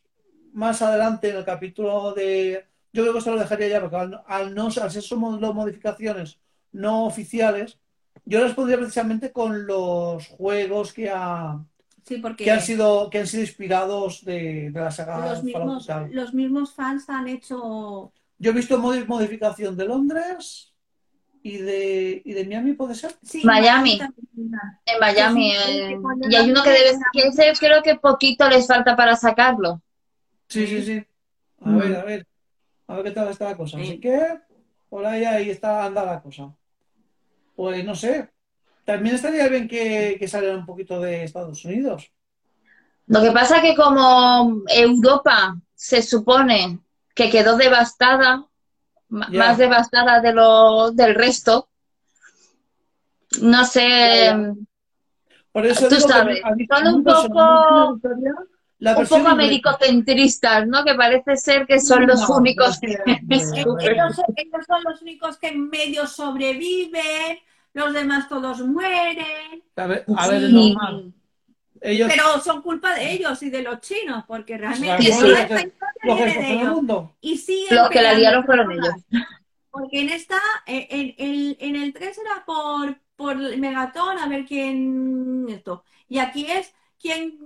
[0.53, 2.65] más adelante en el capítulo de...
[2.91, 5.53] Yo creo que se lo dejaría ya, porque al, al no, al ser somos las
[5.53, 6.39] modificaciones
[6.71, 7.79] no oficiales,
[8.25, 11.63] yo las pondría precisamente con los juegos que, ha-
[12.05, 15.95] sí, porque que han sido, que han sido inspirados de, de la saga los mismos,
[16.09, 20.73] los mismos fans han hecho Yo he visto modi- modificación de Londres
[21.41, 23.15] y de, y de Miami, ¿puede ser?
[23.21, 23.99] sí, Miami.
[24.85, 25.53] En Miami.
[26.29, 29.81] Y hay uno que debe, ese creo que poquito les falta para sacarlo.
[30.47, 31.05] Sí, sí, sí.
[31.61, 31.77] A Mm.
[31.79, 32.27] ver, a ver.
[32.87, 33.77] A ver qué tal está la cosa.
[33.77, 33.83] Sí.
[33.83, 34.19] Así que
[34.89, 36.53] por ahí, ahí está, anda la cosa.
[37.55, 38.29] Pues no sé.
[38.85, 42.11] También estaría bien que, que saliera un poquito de Estados Unidos.
[43.07, 46.79] Lo que pasa que como Europa se supone
[47.13, 48.45] que quedó devastada,
[49.09, 51.69] más devastada de lo del resto,
[53.41, 54.53] no sé, ya.
[55.51, 57.99] Por eso Tú sabes, son un poco-
[58.79, 60.83] la un poco americocentristas, ¿no?
[60.83, 62.97] Que parece ser que son los No, únicos no, que...
[63.05, 63.79] no, no, no.
[63.79, 67.39] Ellos, ellos son los únicos que medio sobreviven,
[67.73, 69.63] los demás todos mueren.
[69.75, 70.73] A ver, a ver, es Sí.
[70.73, 71.13] normal.
[71.85, 75.61] Ellos, Pero son culpa de ellos y de los chinos, porque realmente Sí, toda esta
[75.61, 76.73] historia los viene de escogen el ellos.
[76.75, 77.15] mundo.
[77.19, 78.93] Y siguen Los que la liaron fueron ellos.
[79.69, 84.45] Porque en esta, eh, en, en- en el 3 era por, por Megatón a ver
[84.45, 85.83] quién esto.
[86.07, 87.37] Y aquí es quien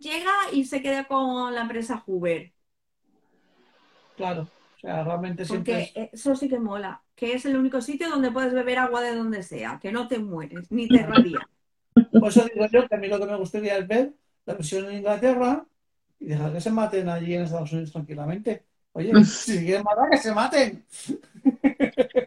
[0.00, 2.52] llega y se queda con la empresa Hoover.
[4.16, 4.42] Claro.
[4.76, 7.02] O sea, realmente siempre Porque es- eso sí que mola.
[7.14, 10.18] Que es el único sitio donde puedes beber agua de donde sea, que no te
[10.18, 11.48] mueres, ni te rabia.
[12.12, 14.12] Por eso digo yo que a mí lo que me gustaría es ver
[14.44, 15.64] la versión en Inglaterra
[16.18, 18.64] y dejar que se maten allí en Estados Unidos tranquilamente.
[18.92, 20.84] Oye, si quieren matar, que se maten.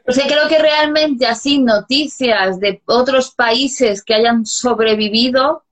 [0.07, 5.63] O sea, creo que realmente así noticias de otros países que hayan sobrevivido,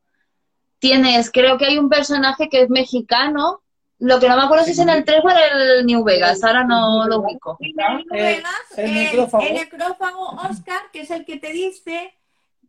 [0.79, 3.61] tienes, creo que hay un personaje que es mexicano,
[3.99, 5.37] lo que no me acuerdo si es en el 3 o en
[5.79, 7.57] el New Vegas, ahora no lo ubico.
[7.59, 9.43] En New El- Vegas, el el, necrófago.
[9.43, 12.13] el necrófago Oscar, que es el que te dice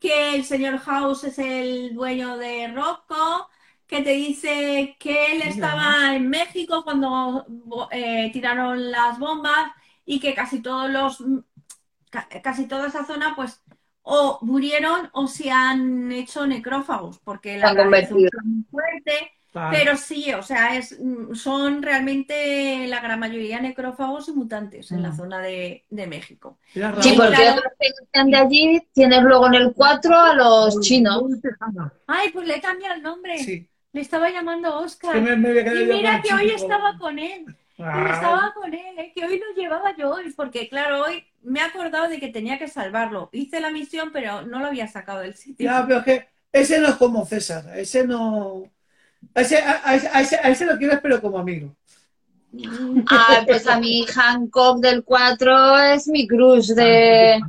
[0.01, 3.49] que el señor House es el dueño de Rocco,
[3.87, 7.47] que te dice que él estaba en México cuando
[7.91, 9.73] eh, tiraron las bombas
[10.05, 11.25] y que casi todos los
[12.43, 13.63] casi toda esa zona pues
[14.03, 20.33] o murieron o se han hecho necrófagos porque la radiación es muy fuerte pero sí,
[20.35, 20.99] o sea, es,
[21.35, 25.17] son realmente la gran mayoría necrófagos y mutantes en la mm.
[25.17, 26.59] zona de, México.
[26.73, 31.23] Sí, porque otros que están de allí tienes luego en el 4 a los chinos.
[32.07, 33.39] Ay, pues le cambia el nombre.
[33.39, 33.69] Sí.
[33.93, 35.17] Le estaba llamando Oscar.
[35.17, 37.47] y mira que hoy estaba con él.
[37.79, 38.11] Ah.
[38.13, 39.13] Estaba con él, ¿eh?
[39.15, 42.69] que hoy lo llevaba yo, porque claro, hoy me he acordado de que tenía que
[42.69, 43.31] salvarlo.
[43.33, 45.65] Hice la misión, pero no lo había sacado del sitio.
[45.65, 48.65] Ya, pero es que ese no es como César, ese no...
[49.35, 51.75] A ese, a, ese, a ese, lo quieres, pero como amigo.
[53.11, 57.41] Ah, pues a mí Hancock del 4 es mi cruz de...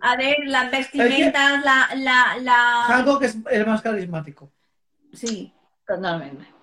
[0.00, 2.84] a ver, las vestimentas, la, la, la...
[2.86, 4.50] Hancock es el más carismático.
[5.12, 5.52] Sí,
[5.86, 6.54] totalmente.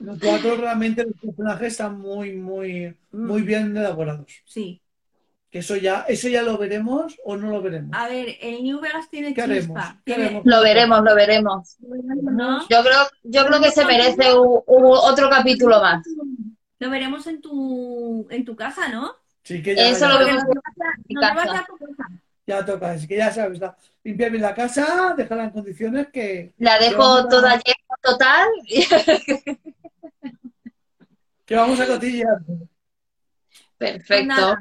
[0.00, 3.44] Los cuatro realmente los personajes están muy, muy, muy mm.
[3.44, 4.42] bien elaborados.
[4.46, 4.80] Sí.
[5.50, 7.90] Que eso ya, eso ya lo veremos o no lo veremos.
[7.92, 10.00] A ver, el New Vegas tiene chispa.
[10.44, 11.76] Lo veremos, lo veremos.
[11.80, 16.06] Yo creo, yo creo que se merece otro capítulo más.
[16.78, 19.12] Lo veremos en tu, en tu casa, ¿no?
[19.42, 19.88] Sí, que ya.
[19.88, 21.66] Eso lo vemos en tu casa.
[22.46, 23.60] Ya toca, es que ya sabes,
[24.02, 26.52] limpiar bien la casa, dejarla en condiciones que.
[26.58, 28.48] La dejo toda llena total.
[31.44, 32.38] que vamos a cotillar.
[33.78, 34.34] Perfecto.
[34.34, 34.56] Pues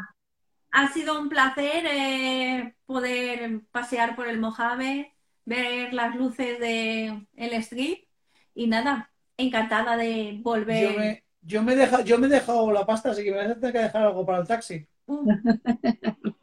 [0.72, 5.14] ha sido un placer eh, poder pasear por el Mojave,
[5.46, 8.06] ver las luces de el strip
[8.54, 11.22] y nada, encantada de volver.
[11.42, 13.74] Yo me, yo yo me he dejado la pasta, así que me voy a tener
[13.74, 14.88] que dejar algo para el taxi.
[15.08, 15.32] Uh.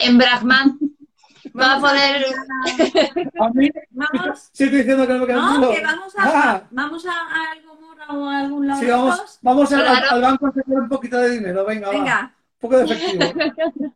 [0.00, 0.78] en Brahman.
[1.58, 2.24] Va a poder.
[3.40, 4.50] A mí, vamos.
[4.52, 6.68] Sí, estoy diciendo que no me no, que vamos a, ah.
[6.70, 7.72] vamos a, algo
[8.08, 8.80] o a algún lado.
[8.80, 11.64] Sí, vamos, vamos al, al, banco a sacar un poquito de dinero.
[11.64, 12.20] Venga, Venga.
[12.20, 13.24] Va poco de efectivo.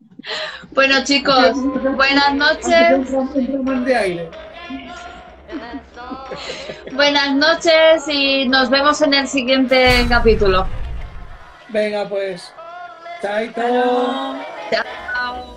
[0.72, 1.52] bueno, chicos,
[1.94, 3.10] buenas noches.
[6.92, 10.66] buenas noches y nos vemos en el siguiente capítulo.
[11.68, 12.52] Venga, pues.
[13.22, 13.62] Chaito.
[14.70, 15.56] Chao.